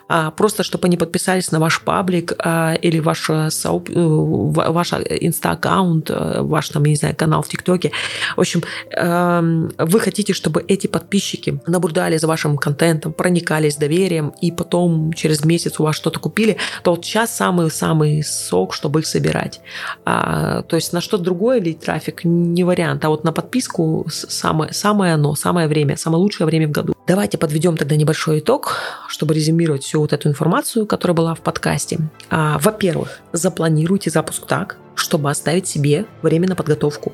э, 0.09 0.31
просто 0.37 0.61
чтобы 0.61 0.85
они 0.85 0.95
подписались 0.95 1.51
на 1.51 1.59
ваш 1.59 1.81
паблик 1.81 2.33
э, 2.37 2.75
или 2.83 2.99
ваш, 2.99 3.31
сооб... 3.49 3.89
Э, 3.89 3.93
ваш 3.95 4.93
инста-аккаунт, 4.93 6.11
э, 6.11 6.41
ваш 6.41 6.69
там, 6.69 6.85
не 6.85 6.95
знаю, 6.95 7.15
канал 7.15 7.41
в 7.41 7.47
ТикТоке. 7.47 7.91
В 8.37 8.41
общем, 8.41 8.61
э, 8.95 9.41
вы 9.79 9.99
хотите, 9.99 10.33
чтобы 10.33 10.63
эти 10.67 10.85
подписчики 10.85 11.59
наблюдали 11.65 12.17
за 12.17 12.27
вашим 12.27 12.57
контентом, 12.57 13.11
проникались 13.11 13.77
доверием, 13.77 14.33
и 14.39 14.51
потом 14.51 15.13
через 15.13 15.43
месяц 15.43 15.79
у 15.79 15.83
вас 15.83 15.95
что-то 15.95 16.19
купили, 16.19 16.57
то 16.83 16.91
вот 16.91 17.03
сейчас 17.03 17.35
самый-самый 17.35 18.23
сок, 18.23 18.75
чтобы 18.75 18.99
их 18.99 19.07
собирать. 19.07 19.61
А, 20.05 20.61
то 20.61 20.75
есть 20.75 20.93
на 20.93 21.01
что 21.01 21.22
другое 21.23 21.59
лить 21.59 21.79
трафик 21.79 22.23
не 22.23 22.63
вариант, 22.63 23.03
а 23.05 23.09
вот 23.09 23.23
на 23.23 23.31
подписку 23.31 24.05
самое, 24.09 24.73
самое 24.73 25.13
оно, 25.13 25.35
самое 25.35 25.67
время, 25.67 25.97
самое 25.97 26.21
лучшее 26.21 26.45
время 26.45 26.67
в 26.67 26.71
году. 26.71 26.93
Давайте 27.07 27.37
подведем 27.37 27.77
тогда 27.77 27.95
небольшой 27.95 28.39
итог, 28.39 28.77
чтобы 29.07 29.33
резюмировать 29.33 29.83
всю 29.83 29.99
вот 29.99 30.13
эту 30.13 30.29
информацию, 30.29 30.85
которая 30.85 31.15
была 31.15 31.33
в 31.33 31.41
подкасте. 31.41 31.99
А, 32.29 32.59
во-первых, 32.59 33.19
запланируйте 33.31 34.09
запуск 34.09 34.45
так, 34.45 34.77
чтобы 34.95 35.29
оставить 35.29 35.67
себе 35.67 36.05
время 36.21 36.47
на 36.47 36.55
подготовку. 36.55 37.13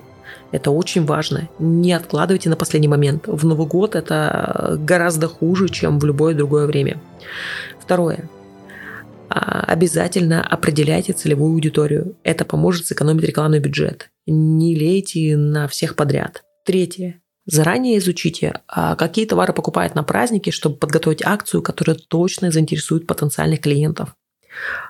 Это 0.51 0.71
очень 0.71 1.05
важно. 1.05 1.47
Не 1.59 1.93
откладывайте 1.93 2.49
на 2.49 2.55
последний 2.55 2.87
момент. 2.87 3.27
В 3.27 3.45
Новый 3.45 3.67
год 3.67 3.95
это 3.95 4.77
гораздо 4.79 5.27
хуже, 5.27 5.69
чем 5.69 5.99
в 5.99 6.05
любое 6.05 6.33
другое 6.33 6.65
время. 6.65 6.99
Второе. 7.79 8.29
А, 9.29 9.63
обязательно 9.65 10.45
определяйте 10.45 11.13
целевую 11.13 11.53
аудиторию. 11.53 12.17
Это 12.23 12.45
поможет 12.45 12.87
сэкономить 12.87 13.23
рекламный 13.23 13.59
бюджет. 13.59 14.09
Не 14.25 14.75
лейте 14.75 15.37
на 15.37 15.67
всех 15.67 15.95
подряд. 15.95 16.43
Третье. 16.65 17.21
Заранее 17.45 17.97
изучите, 17.97 18.61
а, 18.67 18.95
какие 18.95 19.25
товары 19.25 19.53
покупают 19.53 19.95
на 19.95 20.03
праздники, 20.03 20.49
чтобы 20.51 20.77
подготовить 20.77 21.23
акцию, 21.23 21.61
которая 21.61 21.95
точно 21.95 22.51
заинтересует 22.51 23.07
потенциальных 23.07 23.61
клиентов. 23.61 24.15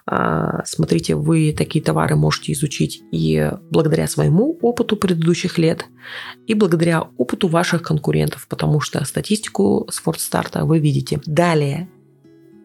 А, 0.06 0.64
смотрите, 0.66 1.16
вы 1.16 1.54
такие 1.58 1.84
товары 1.84 2.16
можете 2.16 2.54
изучить 2.54 3.02
и 3.12 3.52
благодаря 3.70 4.08
своему 4.08 4.58
опыту 4.62 4.96
предыдущих 4.96 5.58
лет, 5.58 5.86
и 6.48 6.54
благодаря 6.54 7.02
опыту 7.18 7.48
ваших 7.48 7.84
конкурентов, 7.84 8.48
потому 8.48 8.80
что 8.80 9.04
статистику 9.06 9.88
с 9.90 10.00
фордстарта 10.00 10.66
вы 10.66 10.80
видите. 10.80 11.22
Далее, 11.26 11.90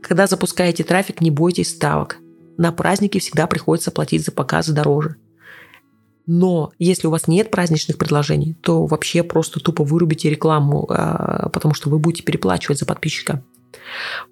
когда 0.04 0.26
запускаете 0.26 0.84
трафик, 0.84 1.22
не 1.22 1.30
бойтесь 1.30 1.70
ставок. 1.70 2.18
На 2.58 2.72
праздники 2.72 3.18
всегда 3.18 3.46
приходится 3.46 3.90
платить 3.90 4.24
за 4.24 4.32
показы 4.32 4.74
дороже. 4.74 5.16
Но 6.26 6.72
если 6.78 7.06
у 7.06 7.10
вас 7.10 7.26
нет 7.26 7.50
праздничных 7.50 7.96
предложений, 7.96 8.56
то 8.60 8.86
вообще 8.86 9.22
просто 9.22 9.60
тупо 9.60 9.82
вырубите 9.82 10.28
рекламу, 10.28 10.86
а, 10.90 11.48
потому 11.48 11.74
что 11.74 11.88
вы 11.88 11.98
будете 11.98 12.22
переплачивать 12.22 12.78
за 12.78 12.86
подписчика. 12.86 13.42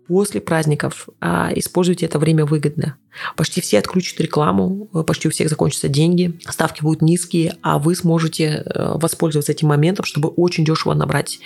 После 0.09 0.41
праздников 0.41 1.09
а, 1.21 1.51
используйте 1.55 2.07
это 2.07 2.19
время 2.19 2.45
выгодно. 2.45 2.97
Почти 3.37 3.61
все 3.61 3.79
отключат 3.79 4.21
рекламу, 4.21 4.87
почти 5.07 5.29
у 5.29 5.31
всех 5.31 5.49
закончатся 5.49 5.89
деньги, 5.89 6.39
ставки 6.49 6.83
будут 6.83 7.03
низкие, 7.03 7.57
а 7.63 7.79
вы 7.79 7.95
сможете 7.95 8.63
э, 8.65 8.93
воспользоваться 8.97 9.53
этим 9.53 9.69
моментом, 9.69 10.05
чтобы 10.05 10.31
очень 10.31 10.65
дешево 10.65 10.95
набрать 10.95 11.39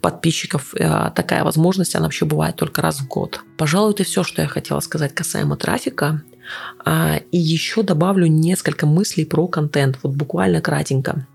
подписчиков. 0.00 0.74
Э, 0.74 1.10
такая 1.14 1.44
возможность, 1.44 1.94
она 1.94 2.04
вообще 2.06 2.24
бывает 2.24 2.56
только 2.56 2.80
раз 2.80 3.00
в 3.00 3.06
год. 3.06 3.40
Пожалуй, 3.58 3.92
это 3.92 4.04
все, 4.04 4.22
что 4.24 4.42
я 4.42 4.48
хотела 4.48 4.80
сказать 4.80 5.14
касаемо 5.14 5.56
трафика. 5.56 6.22
А, 6.84 7.20
и 7.30 7.38
еще 7.38 7.82
добавлю 7.82 8.26
несколько 8.26 8.86
мыслей 8.86 9.24
про 9.24 9.46
контент, 9.46 9.98
вот 10.02 10.14
буквально 10.14 10.60
кратенько. 10.60 11.26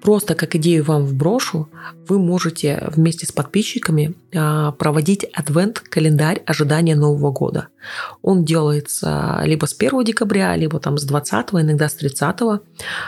Просто 0.00 0.34
как 0.34 0.56
идею 0.56 0.84
вам 0.84 1.04
вброшу, 1.04 1.68
вы 2.08 2.18
можете 2.18 2.88
вместе 2.94 3.26
с 3.26 3.32
подписчиками 3.32 4.14
а, 4.34 4.72
проводить 4.72 5.24
адвент-календарь 5.34 6.42
ожидания 6.46 6.96
Нового 6.96 7.30
года. 7.30 7.68
Он 8.22 8.44
делается 8.44 9.40
либо 9.44 9.66
с 9.66 9.76
1 9.78 10.04
декабря, 10.04 10.56
либо 10.56 10.80
там 10.80 10.98
с 10.98 11.04
20, 11.04 11.46
иногда 11.52 11.88
с 11.88 11.94
30, 11.94 12.36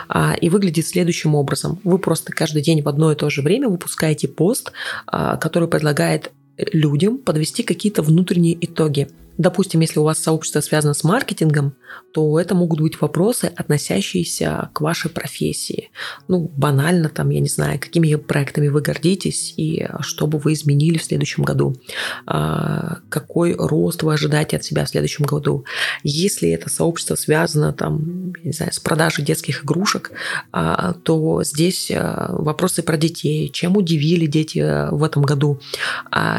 а, 0.07 0.35
и 0.39 0.49
выглядит 0.49 0.87
следующим 0.87 1.35
образом. 1.35 1.79
Вы 1.83 1.97
просто 1.97 2.31
каждый 2.31 2.61
день 2.61 2.81
в 2.81 2.89
одно 2.89 3.11
и 3.11 3.15
то 3.15 3.29
же 3.29 3.41
время 3.41 3.69
выпускаете 3.69 4.27
пост, 4.27 4.71
который 5.05 5.67
предлагает 5.67 6.31
людям 6.57 7.17
подвести 7.17 7.63
какие-то 7.63 8.01
внутренние 8.01 8.57
итоги 8.63 9.09
Допустим, 9.37 9.79
если 9.79 9.99
у 9.99 10.03
вас 10.03 10.19
сообщество 10.19 10.61
связано 10.61 10.93
с 10.93 11.03
маркетингом, 11.03 11.75
то 12.13 12.39
это 12.39 12.53
могут 12.53 12.79
быть 12.79 13.01
вопросы, 13.01 13.51
относящиеся 13.55 14.69
к 14.73 14.81
вашей 14.81 15.09
профессии. 15.09 15.89
Ну, 16.27 16.51
банально, 16.55 17.09
там, 17.09 17.29
я 17.31 17.39
не 17.39 17.47
знаю, 17.47 17.79
какими 17.79 18.13
проектами 18.15 18.67
вы 18.67 18.81
гордитесь 18.81 19.53
и 19.57 19.87
что 20.01 20.27
бы 20.27 20.37
вы 20.37 20.53
изменили 20.53 20.99
в 20.99 21.03
следующем 21.03 21.43
году. 21.43 21.75
А, 22.27 22.99
какой 23.09 23.55
рост 23.55 24.03
вы 24.03 24.13
ожидаете 24.13 24.57
от 24.57 24.63
себя 24.63 24.85
в 24.85 24.89
следующем 24.89 25.25
году. 25.25 25.65
Если 26.03 26.49
это 26.49 26.69
сообщество 26.69 27.15
связано, 27.15 27.73
там, 27.73 28.33
не 28.43 28.51
знаю, 28.51 28.71
с 28.71 28.79
продажей 28.79 29.25
детских 29.25 29.63
игрушек, 29.63 30.11
а, 30.51 30.93
то 30.93 31.43
здесь 31.43 31.89
а, 31.91 32.35
вопросы 32.37 32.83
про 32.83 32.97
детей. 32.97 33.49
Чем 33.49 33.77
удивили 33.77 34.27
дети 34.27 34.89
в 34.91 35.03
этом 35.03 35.23
году? 35.23 35.59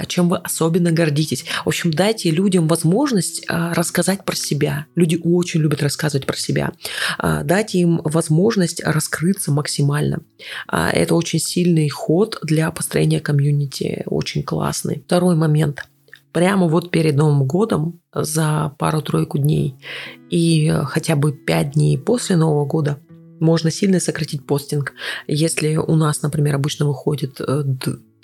Чем 0.06 0.28
вы 0.28 0.36
особенно 0.38 0.92
гордитесь? 0.92 1.44
В 1.64 1.68
общем, 1.68 1.92
дайте 1.92 2.30
людям 2.30 2.68
возможность 2.68 2.83
возможность 2.84 3.44
а, 3.48 3.72
рассказать 3.74 4.24
про 4.24 4.36
себя. 4.36 4.86
Люди 4.94 5.18
очень 5.22 5.60
любят 5.60 5.82
рассказывать 5.82 6.26
про 6.26 6.36
себя. 6.36 6.72
А, 7.18 7.42
дать 7.42 7.74
им 7.74 8.00
возможность 8.04 8.82
раскрыться 8.84 9.50
максимально. 9.50 10.20
А, 10.68 10.90
это 10.90 11.14
очень 11.14 11.38
сильный 11.38 11.88
ход 11.88 12.38
для 12.42 12.70
построения 12.70 13.20
комьюнити, 13.20 14.02
очень 14.06 14.42
классный. 14.42 15.02
Второй 15.06 15.34
момент– 15.34 15.84
прямо 16.32 16.66
вот 16.66 16.90
перед 16.90 17.14
Новым 17.16 17.46
годом 17.46 18.00
за 18.12 18.74
пару-тройку 18.78 19.38
дней 19.38 19.76
и 20.30 20.68
хотя 20.84 21.14
бы 21.14 21.32
пять 21.32 21.72
дней 21.72 21.96
после 21.96 22.36
Нового 22.36 22.66
года 22.66 22.98
можно 23.40 23.70
сильно 23.70 24.00
сократить 24.00 24.44
постинг. 24.44 24.94
Если 25.28 25.76
у 25.76 25.94
нас, 25.94 26.22
например, 26.22 26.56
обычно 26.56 26.86
выходит 26.86 27.40
э, 27.40 27.62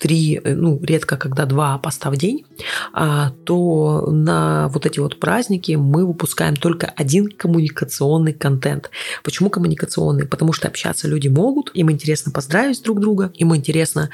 три, 0.01 0.41
э, 0.43 0.55
ну, 0.55 0.79
редко 0.83 1.15
когда 1.15 1.45
два 1.45 1.77
поста 1.77 2.09
в 2.09 2.17
день, 2.17 2.43
а, 2.91 3.33
то 3.45 4.09
на 4.09 4.67
вот 4.69 4.87
эти 4.87 4.99
вот 4.99 5.19
праздники 5.19 5.73
мы 5.73 6.07
выпускаем 6.07 6.55
только 6.55 6.87
один 6.87 7.27
коммуникационный 7.27 8.33
контент. 8.33 8.89
Почему 9.23 9.51
коммуникационный? 9.51 10.25
Потому 10.25 10.53
что 10.53 10.67
общаться 10.67 11.07
люди 11.07 11.27
могут, 11.27 11.69
им 11.75 11.91
интересно 11.91 12.31
поздравить 12.31 12.81
друг 12.81 12.99
друга, 12.99 13.31
им 13.35 13.55
интересно 13.55 14.09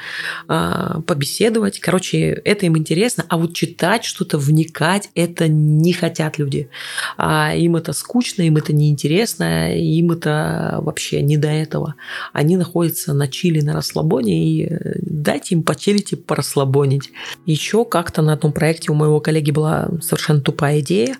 а, 0.46 1.00
побеседовать. 1.06 1.80
Короче, 1.80 2.32
это 2.32 2.66
им 2.66 2.76
интересно, 2.76 3.24
а 3.26 3.38
вот 3.38 3.54
читать 3.54 4.04
что-то, 4.04 4.36
вникать, 4.36 5.08
это 5.14 5.48
не 5.48 5.94
хотят 5.94 6.38
люди. 6.38 6.68
А, 7.16 7.54
им 7.54 7.76
это 7.76 7.94
скучно, 7.94 8.42
им 8.42 8.58
это 8.58 8.74
неинтересно, 8.74 9.74
им 9.74 10.12
это 10.12 10.80
вообще 10.82 11.22
не 11.22 11.38
до 11.38 11.48
этого. 11.48 11.94
Они 12.34 12.58
находятся 12.58 13.14
на 13.14 13.26
чили, 13.26 13.62
на 13.62 13.72
расслабоне, 13.72 14.50
и 14.50 14.70
дайте 15.00 15.54
им 15.54 15.62
по 15.62 15.77
почилить 15.78 16.12
и 16.12 16.16
порасслабонить. 16.16 17.12
Еще 17.46 17.84
как-то 17.84 18.20
на 18.20 18.32
одном 18.32 18.52
проекте 18.52 18.90
у 18.90 18.94
моего 18.94 19.20
коллеги 19.20 19.52
была 19.52 19.88
совершенно 20.00 20.40
тупая 20.40 20.80
идея. 20.80 21.16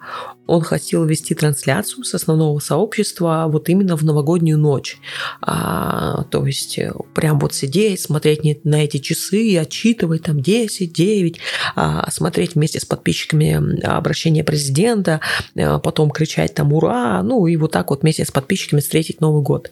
Он 0.48 0.62
хотел 0.62 1.04
вести 1.04 1.34
трансляцию 1.34 2.04
с 2.04 2.14
основного 2.14 2.58
сообщества 2.58 3.44
вот 3.48 3.68
именно 3.68 3.96
в 3.96 4.02
новогоднюю 4.02 4.58
ночь. 4.58 4.98
А, 5.42 6.24
то 6.24 6.44
есть 6.44 6.78
э, 6.78 6.92
прям 7.14 7.38
вот 7.38 7.54
сидеть, 7.54 8.00
смотреть 8.00 8.64
на 8.64 8.82
эти 8.82 8.96
часы 8.96 9.42
и 9.42 9.56
отчитывать 9.56 10.22
там 10.22 10.40
10, 10.40 10.92
9, 10.92 11.38
а, 11.76 12.10
смотреть 12.10 12.54
вместе 12.54 12.80
с 12.80 12.84
подписчиками 12.84 13.84
обращение 13.84 14.42
президента, 14.42 15.20
а, 15.56 15.78
потом 15.78 16.10
кричать 16.10 16.54
там 16.54 16.72
«Ура!», 16.72 17.22
ну 17.22 17.46
и 17.46 17.56
вот 17.56 17.72
так 17.72 17.90
вот 17.90 18.02
вместе 18.02 18.24
с 18.24 18.30
подписчиками 18.32 18.80
встретить 18.80 19.20
Новый 19.20 19.42
год. 19.42 19.70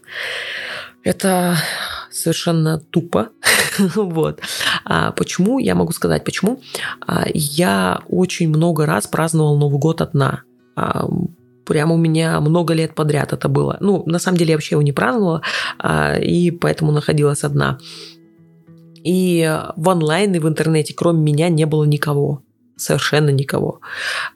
Это 1.03 1.57
совершенно 2.17 2.79
тупо. 2.79 3.29
вот. 3.95 4.41
А 4.85 5.13
почему? 5.13 5.59
Я 5.59 5.75
могу 5.75 5.93
сказать, 5.93 6.25
почему. 6.25 6.61
А, 7.07 7.25
я 7.33 8.01
очень 8.09 8.49
много 8.49 8.87
раз 8.87 9.07
праздновал 9.07 9.57
Новый 9.57 9.79
год 9.79 10.01
одна. 10.01 10.43
А, 10.77 11.07
прямо 11.65 11.95
у 11.95 11.99
меня 11.99 12.41
много 12.41 12.75
лет 12.75 12.95
подряд 12.95 13.33
это 13.33 13.49
было. 13.49 13.77
Ну, 13.81 14.03
на 14.07 14.19
самом 14.19 14.39
деле 14.39 14.51
я 14.51 14.57
вообще 14.57 14.75
его 14.75 14.83
не 14.83 14.93
праздновала, 14.93 15.43
а, 15.79 16.17
и 16.17 16.51
поэтому 16.51 16.93
находилась 16.93 17.45
одна. 17.45 17.79
И 19.05 19.61
в 19.77 19.89
онлайн 19.89 20.35
и 20.35 20.39
в 20.39 20.49
интернете, 20.49 20.95
кроме 20.95 21.21
меня, 21.21 21.49
не 21.49 21.65
было 21.65 21.85
никого 21.85 22.43
совершенно 22.77 23.31
никого. 23.31 23.81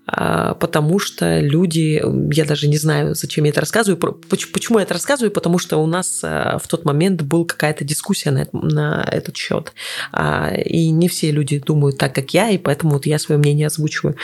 А, 0.07 0.55
потому 0.55 0.99
что 0.99 1.41
люди, 1.41 2.03
я 2.35 2.45
даже 2.45 2.69
не 2.69 2.79
знаю, 2.79 3.15
зачем 3.15 3.45
я 3.45 3.51
это 3.51 3.61
рассказываю, 3.61 3.99
почему 3.99 4.79
я 4.79 4.85
это 4.85 4.95
рассказываю, 4.95 5.31
потому 5.31 5.59
что 5.59 5.77
у 5.79 5.87
нас 5.87 6.21
а, 6.25 6.59
в 6.59 6.67
тот 6.67 6.85
момент 6.85 7.23
была 7.23 7.45
какая-то 7.45 7.85
дискуссия 7.85 8.31
на, 8.31 8.47
на 8.53 9.07
этот 9.11 9.37
счет. 9.37 9.73
А, 10.13 10.53
и 10.55 10.91
не 10.91 11.09
все 11.09 11.31
люди 11.31 11.59
думают 11.59 11.99
так, 11.99 12.15
как 12.15 12.33
я, 12.35 12.51
и 12.51 12.59
поэтому 12.59 12.93
вот 12.93 13.07
я 13.07 13.19
свое 13.19 13.39
мнение 13.39 13.67
озвучиваю. 13.67 14.17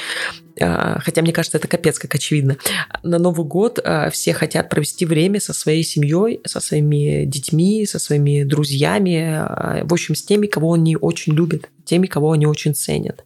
А, 0.61 0.99
хотя 1.01 1.23
мне 1.23 1.33
кажется, 1.33 1.59
это 1.59 1.69
капец 1.69 1.99
как 1.99 2.14
очевидно. 2.14 2.57
На 3.03 3.19
Новый 3.19 3.47
год 3.47 3.79
а, 3.83 4.11
все 4.11 4.33
хотят 4.33 4.69
провести 4.69 5.05
время 5.05 5.40
со 5.40 5.53
своей 5.53 5.83
семьей, 5.83 6.40
со 6.47 6.61
своими 6.61 7.25
детьми, 7.25 7.87
со 7.87 7.99
своими 7.99 8.45
друзьями, 8.45 9.21
а, 9.23 9.83
в 9.85 9.92
общем, 9.92 10.14
с 10.14 10.23
теми, 10.23 10.47
кого 10.47 10.75
они 10.75 10.97
очень 10.97 11.35
любят, 11.35 11.69
теми, 11.85 12.07
кого 12.07 12.33
они 12.33 12.47
очень 12.47 12.75
ценят. 12.75 13.25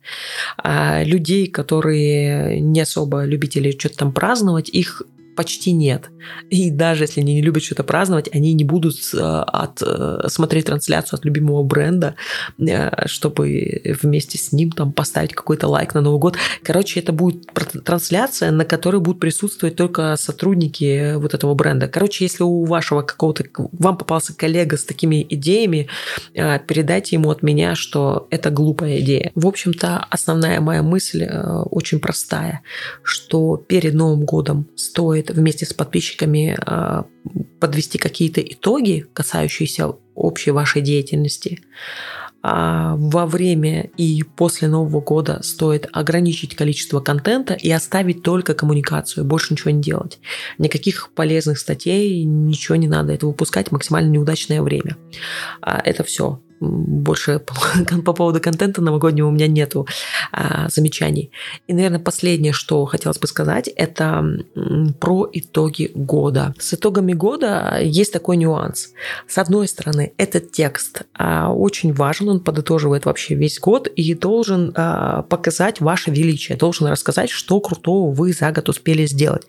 Людей, 0.65 1.47
которые 1.47 2.61
не 2.61 2.81
особо 2.81 3.25
любители 3.25 3.71
что-то 3.71 3.99
там 3.99 4.13
праздновать, 4.13 4.69
их 4.69 5.03
почти 5.41 5.73
нет. 5.73 6.11
И 6.51 6.71
даже 6.71 7.05
если 7.05 7.23
они 7.23 7.33
не 7.33 7.41
любят 7.41 7.63
что-то 7.63 7.83
праздновать, 7.83 8.29
они 8.35 8.53
не 8.53 8.65
будут 8.65 8.97
э, 9.15 9.19
от, 9.19 9.83
э, 9.83 10.29
смотреть 10.29 10.67
трансляцию 10.67 11.17
от 11.17 11.25
любимого 11.25 11.63
бренда, 11.63 12.15
э, 12.59 13.07
чтобы 13.07 13.97
вместе 14.03 14.37
с 14.37 14.53
ним 14.53 14.71
там 14.71 14.93
поставить 14.93 15.33
какой-то 15.33 15.67
лайк 15.69 15.95
на 15.95 16.03
Новый 16.03 16.21
год. 16.21 16.37
Короче, 16.63 17.01
это 17.01 17.15
будет 17.15 17.47
трансляция, 17.85 18.51
на 18.51 18.67
которой 18.67 19.01
будут 19.01 19.19
присутствовать 19.19 19.77
только 19.77 20.15
сотрудники 20.17 21.15
вот 21.15 21.33
этого 21.33 21.55
бренда. 21.55 21.89
Короче, 21.89 22.25
если 22.25 22.43
у 22.43 22.65
вашего 22.67 23.01
какого-то, 23.01 23.45
вам 23.73 23.97
попался 23.97 24.37
коллега 24.37 24.77
с 24.77 24.85
такими 24.85 25.27
идеями, 25.31 25.89
передайте 26.35 27.17
ему 27.17 27.31
от 27.31 27.43
меня, 27.43 27.75
что 27.75 28.27
это 28.31 28.51
глупая 28.51 29.01
идея. 29.01 29.33
В 29.35 29.47
общем-то, 29.47 30.05
основная 30.11 30.61
моя 30.61 30.83
мысль 30.83 31.27
очень 31.71 31.99
простая, 31.99 32.61
что 33.03 33.57
перед 33.57 33.95
Новым 33.95 34.27
годом 34.27 34.69
стоит 34.77 35.30
вместе 35.33 35.67
с 35.67 35.73
подписчиками 35.73 36.57
а, 36.61 37.07
подвести 37.61 37.99
какие-то 37.99 38.41
итоги, 38.41 39.07
касающиеся 39.13 39.93
общей 40.15 40.51
вашей 40.51 40.83
деятельности. 40.83 41.63
А 42.43 42.95
во 42.97 43.27
время 43.27 43.91
и 43.99 44.23
после 44.23 44.69
Нового 44.69 45.03
года 45.03 45.41
стоит 45.43 45.89
ограничить 45.93 46.57
количество 46.57 47.01
контента 47.01 47.53
и 47.53 47.71
оставить 47.71 48.23
только 48.23 48.55
коммуникацию, 48.55 49.27
больше 49.27 49.53
ничего 49.53 49.71
не 49.73 49.83
делать. 49.83 50.21
Никаких 50.57 51.11
полезных 51.15 51.59
статей, 51.59 52.25
ничего 52.25 52.77
не 52.77 52.89
надо. 52.89 53.13
Это 53.13 53.27
выпускать 53.27 53.71
максимально 53.73 54.11
неудачное 54.11 54.63
время. 54.63 54.97
А 55.61 55.83
это 55.85 56.03
все 56.03 56.41
больше 56.61 57.41
по 58.05 58.13
поводу 58.13 58.41
контента 58.41 58.83
новогоднего 58.83 59.29
у 59.29 59.31
меня 59.31 59.47
нету 59.47 59.87
а, 60.33 60.69
замечаний. 60.69 61.31
И, 61.67 61.73
наверное, 61.73 61.99
последнее, 61.99 62.53
что 62.53 62.85
хотелось 62.85 63.19
бы 63.19 63.27
сказать, 63.27 63.69
это 63.69 64.25
про 65.01 65.29
итоги 65.33 65.91
года. 65.95 66.55
С 66.59 66.75
итогами 66.75 67.15
года 67.15 67.79
есть 67.83 68.13
такой 68.13 68.37
нюанс. 68.37 68.91
С 69.27 69.39
одной 69.39 69.69
стороны, 69.69 70.13
этот 70.19 70.53
текст 70.53 71.03
а, 71.15 71.53
очень 71.53 71.93
важен, 71.93 72.29
он 72.29 72.41
подытоживает 72.41 73.07
вообще 73.07 73.35
весь 73.35 73.59
год 73.59 73.89
и 73.89 74.15
должен 74.15 74.73
а, 74.77 75.23
показать 75.23 75.81
ваше 75.81 76.11
величие, 76.11 76.59
должен 76.59 76.87
рассказать, 76.89 77.31
что 77.31 77.61
крутого 77.61 78.13
вы 78.13 78.33
за 78.33 78.53
год 78.53 78.69
успели 78.69 79.07
сделать. 79.07 79.47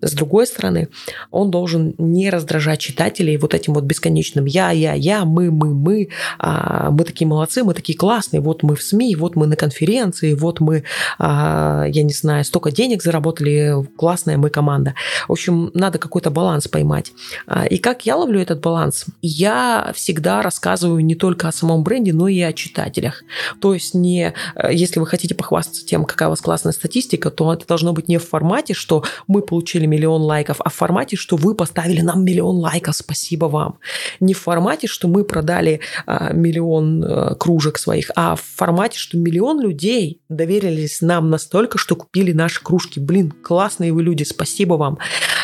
С 0.00 0.12
другой 0.12 0.46
стороны, 0.46 0.88
он 1.30 1.50
должен 1.50 1.94
не 1.98 2.30
раздражать 2.30 2.80
читателей 2.80 3.36
вот 3.36 3.54
этим 3.54 3.74
вот 3.74 3.84
бесконечным 3.84 4.44
«я, 4.44 4.70
я, 4.70 4.94
я, 4.94 5.24
мы, 5.24 5.50
мы, 5.50 5.74
мы», 5.74 6.08
а, 6.48 6.90
«мы 6.92 7.02
такие 7.02 7.26
молодцы, 7.26 7.64
мы 7.64 7.74
такие 7.74 7.98
классные, 7.98 8.40
вот 8.40 8.62
мы 8.62 8.76
в 8.76 8.82
СМИ, 8.82 9.16
вот 9.16 9.34
мы 9.34 9.48
на 9.48 9.56
конференции, 9.56 10.32
вот 10.34 10.60
мы, 10.60 10.84
а, 11.18 11.86
я 11.88 12.04
не 12.04 12.12
знаю, 12.12 12.44
столько 12.44 12.70
денег 12.70 13.02
заработали, 13.02 13.84
классная 13.96 14.36
мы 14.36 14.48
команда». 14.48 14.94
В 15.26 15.32
общем, 15.32 15.72
надо 15.74 15.98
какой-то 15.98 16.30
баланс 16.30 16.68
поймать. 16.68 17.12
А, 17.48 17.66
и 17.66 17.78
как 17.78 18.06
я 18.06 18.14
ловлю 18.14 18.40
этот 18.40 18.60
баланс? 18.60 19.06
Я 19.22 19.90
всегда 19.96 20.40
рассказываю 20.40 21.04
не 21.04 21.16
только 21.16 21.48
о 21.48 21.52
самом 21.52 21.82
бренде, 21.82 22.12
но 22.12 22.28
и 22.28 22.40
о 22.40 22.52
читателях. 22.52 23.24
То 23.60 23.74
есть 23.74 23.94
не, 23.94 24.32
если 24.70 25.00
вы 25.00 25.06
хотите 25.06 25.34
похвастаться 25.34 25.84
тем, 25.84 26.04
какая 26.04 26.28
у 26.28 26.30
вас 26.30 26.40
классная 26.40 26.72
статистика, 26.72 27.30
то 27.32 27.52
это 27.52 27.66
должно 27.66 27.92
быть 27.92 28.06
не 28.06 28.18
в 28.18 28.28
формате, 28.28 28.72
что 28.72 29.02
мы 29.26 29.42
получили 29.42 29.86
миллион 29.86 30.22
лайков, 30.22 30.58
а 30.60 30.70
в 30.70 30.74
формате, 30.74 31.16
что 31.16 31.36
вы 31.36 31.56
поставили 31.56 32.02
нам 32.02 32.24
миллион 32.24 32.58
лайков, 32.58 32.94
спасибо 32.94 33.46
вам. 33.46 33.78
Не 34.20 34.32
в 34.32 34.38
формате, 34.38 34.86
что 34.86 35.08
мы 35.08 35.24
продали 35.24 35.80
а, 36.06 36.35
миллион 36.36 37.04
а, 37.04 37.34
кружек 37.34 37.78
своих, 37.78 38.10
а 38.16 38.36
в 38.36 38.42
формате, 38.42 38.98
что 38.98 39.16
миллион 39.18 39.60
людей 39.60 40.20
доверились 40.28 41.00
нам 41.00 41.30
настолько, 41.30 41.78
что 41.78 41.96
купили 41.96 42.32
наши 42.32 42.62
кружки. 42.62 43.00
Блин, 43.00 43.30
классные 43.30 43.92
вы 43.92 44.02
люди, 44.02 44.22
спасибо 44.22 44.74
вам. 44.74 44.98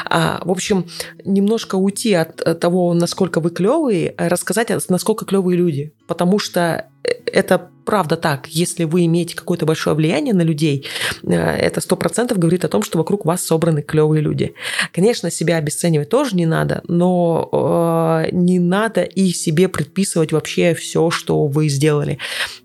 А, 0.04 0.40
в 0.44 0.50
общем, 0.50 0.86
немножко 1.24 1.76
уйти 1.76 2.14
от 2.14 2.60
того, 2.60 2.94
насколько 2.94 3.40
вы 3.40 3.50
клевые, 3.50 4.14
рассказать, 4.18 4.70
насколько 4.88 5.24
клевые 5.24 5.56
люди. 5.56 5.94
Потому 6.06 6.38
что 6.38 6.60
э, 6.60 6.91
это 7.02 7.70
правда 7.84 8.16
так. 8.16 8.46
Если 8.48 8.84
вы 8.84 9.06
имеете 9.06 9.34
какое-то 9.34 9.66
большое 9.66 9.96
влияние 9.96 10.34
на 10.34 10.42
людей, 10.42 10.86
э, 11.24 11.34
это 11.34 11.80
сто 11.80 11.96
процентов 11.96 12.38
говорит 12.38 12.64
о 12.64 12.68
том, 12.68 12.82
что 12.82 12.98
вокруг 12.98 13.24
вас 13.24 13.44
собраны 13.44 13.82
клевые 13.82 14.22
люди. 14.22 14.54
Конечно, 14.92 15.30
себя 15.30 15.56
обесценивать 15.56 16.08
тоже 16.08 16.36
не 16.36 16.46
надо, 16.46 16.82
но 16.86 17.48
э, 17.52 18.28
не 18.32 18.58
надо 18.58 19.02
и 19.02 19.32
себе 19.32 19.68
предписывать 19.68 20.32
вообще 20.32 20.74
все, 20.74 21.10
что 21.10 21.46
вы 21.46 21.68
сделали. 21.68 22.18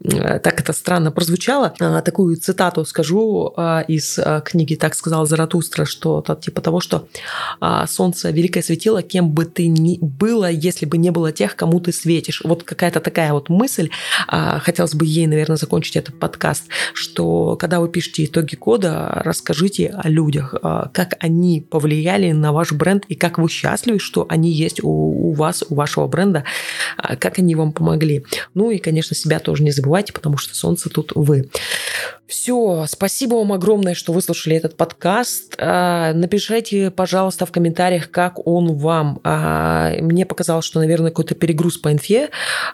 Э, 0.04 0.40
так 0.40 0.60
это 0.60 0.74
странно 0.74 1.12
прозвучало. 1.12 1.74
Э, 1.80 2.02
такую 2.04 2.38
цитату 2.38 2.86
скажу 2.86 3.54
из 3.88 4.20
книги 4.46 4.76
«Так 4.76 4.96
сказал 4.96 5.26
Заратустра», 5.26 5.86
что 5.86 6.22
то, 6.22 6.36
типа 6.36 6.62
того, 6.62 6.80
что 6.80 7.08
э, 7.62 7.86
солнце 7.88 8.30
великое 8.30 8.62
светило, 8.62 9.02
кем 9.02 9.30
бы 9.30 9.46
ты 9.46 9.68
ни 9.68 9.98
было, 10.02 10.50
если 10.50 10.86
бы 10.86 10.98
не 10.98 11.12
было 11.12 11.32
тех, 11.32 11.56
кому 11.56 11.80
ты 11.80 11.92
светишь. 11.92 12.42
Вот 12.44 12.64
какая-то 12.64 13.00
такая 13.00 13.34
вот 13.34 13.50
мысль. 13.50 13.90
Э, 14.32 14.60
хотелось 14.62 14.96
бы 14.96 15.06
ей, 15.06 15.28
наверное, 15.28 15.58
закончить 15.58 15.96
этот 15.96 16.20
подкаст, 16.20 16.66
что 16.94 17.56
когда 17.56 17.80
вы 17.80 17.90
пишете 17.90 18.26
итоги 18.26 18.56
года, 18.56 19.22
расскажите 19.24 19.94
о 19.98 20.10
людях, 20.10 20.56
а, 20.62 20.90
как 20.94 21.16
они 21.20 21.62
повлияли 21.62 22.32
на 22.32 22.52
ваш 22.52 22.72
бренд 22.72 23.06
и 23.08 23.16
как 23.16 23.38
вы 23.38 23.50
счастливы, 23.50 24.00
что 24.00 24.26
они 24.30 24.52
есть 24.52 24.84
у, 24.84 24.90
у 24.90 25.34
вас, 25.34 25.64
у 25.70 25.76
вашего 25.76 26.08
бренда, 26.08 26.44
а, 26.98 27.16
как 27.16 27.40
они 27.40 27.56
вам 27.56 27.72
помогли. 27.72 28.26
Ну 28.54 28.72
и, 28.72 28.78
конечно, 28.78 29.16
себя 29.16 29.40
тоже 29.40 29.64
не 29.64 29.72
забывайте, 29.72 30.14
потому 30.14 30.38
что 30.38 30.56
солнце 30.56 30.90
тут 30.90 31.12
вы. 31.16 31.50
Все, 32.28 32.86
спасибо 32.90 33.36
вам 33.36 33.54
огромное, 33.54 33.94
что 33.94 34.12
выслушали 34.12 34.56
этот 34.56 34.76
подкаст. 34.76 35.56
А, 35.58 36.14
напишите, 36.14 36.92
пожалуйста, 36.92 37.46
в 37.46 37.52
комментариях, 37.52 38.12
как 38.12 38.46
он 38.46 38.76
вам. 38.76 39.22
Мне 39.24 40.26
показалось, 40.26 40.66
что, 40.66 40.80
наверное, 40.80 41.12
какой-то 41.12 41.36
перегруз 41.36 41.78
по 41.78 41.92
инфе. 41.92 42.30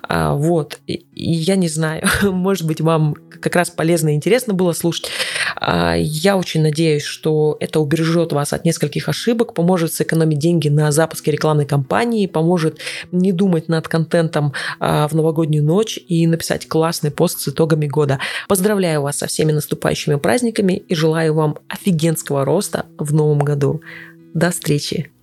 Вот. 0.10 0.80
И 0.88 1.06
я 1.44 1.56
не 1.56 1.68
знаю, 1.68 2.04
может 2.24 2.66
быть, 2.66 2.82
вам 2.82 3.16
как 3.42 3.56
раз 3.56 3.70
полезно 3.70 4.10
и 4.10 4.16
интересно 4.16 4.54
было 4.54 4.74
слушать. 4.74 5.10
А, 5.56 5.96
я 5.96 6.38
очень 6.38 6.62
надеюсь, 6.62 7.04
что 7.04 7.58
это 7.60 7.80
убережет 7.80 8.32
вас 8.32 8.54
от 8.54 8.66
нескольких 8.66 9.10
ошибок, 9.10 9.54
поможет 9.54 9.94
сэкономить 9.94 10.40
деньги 10.40 10.70
на 10.70 10.92
запуске 10.92 11.32
рекламной 11.32 11.66
кампании, 11.66 12.28
поможет 12.28 12.80
не 13.12 13.32
думать 13.32 13.68
над 13.68 13.88
контентом 13.88 14.54
а, 14.80 15.08
в 15.08 15.14
новогоднюю 15.14 15.64
ночь 15.64 16.00
и 16.08 16.26
написать 16.28 16.68
классный 16.68 17.12
пост 17.12 17.40
с 17.40 17.48
итогами 17.50 17.88
года. 17.88 18.20
Поздравляю 18.48 19.02
вас 19.02 19.18
со 19.18 19.28
всеми 19.28 19.52
наступающими 19.52 20.16
праздниками 20.16 20.74
и 20.74 20.96
желаю 20.96 21.34
вам 21.34 21.58
офигенского 21.68 22.46
роста 22.46 22.86
в 22.98 23.14
новом 23.14 23.40
году. 23.40 23.82
До 24.34 24.52
встречи! 24.52 25.14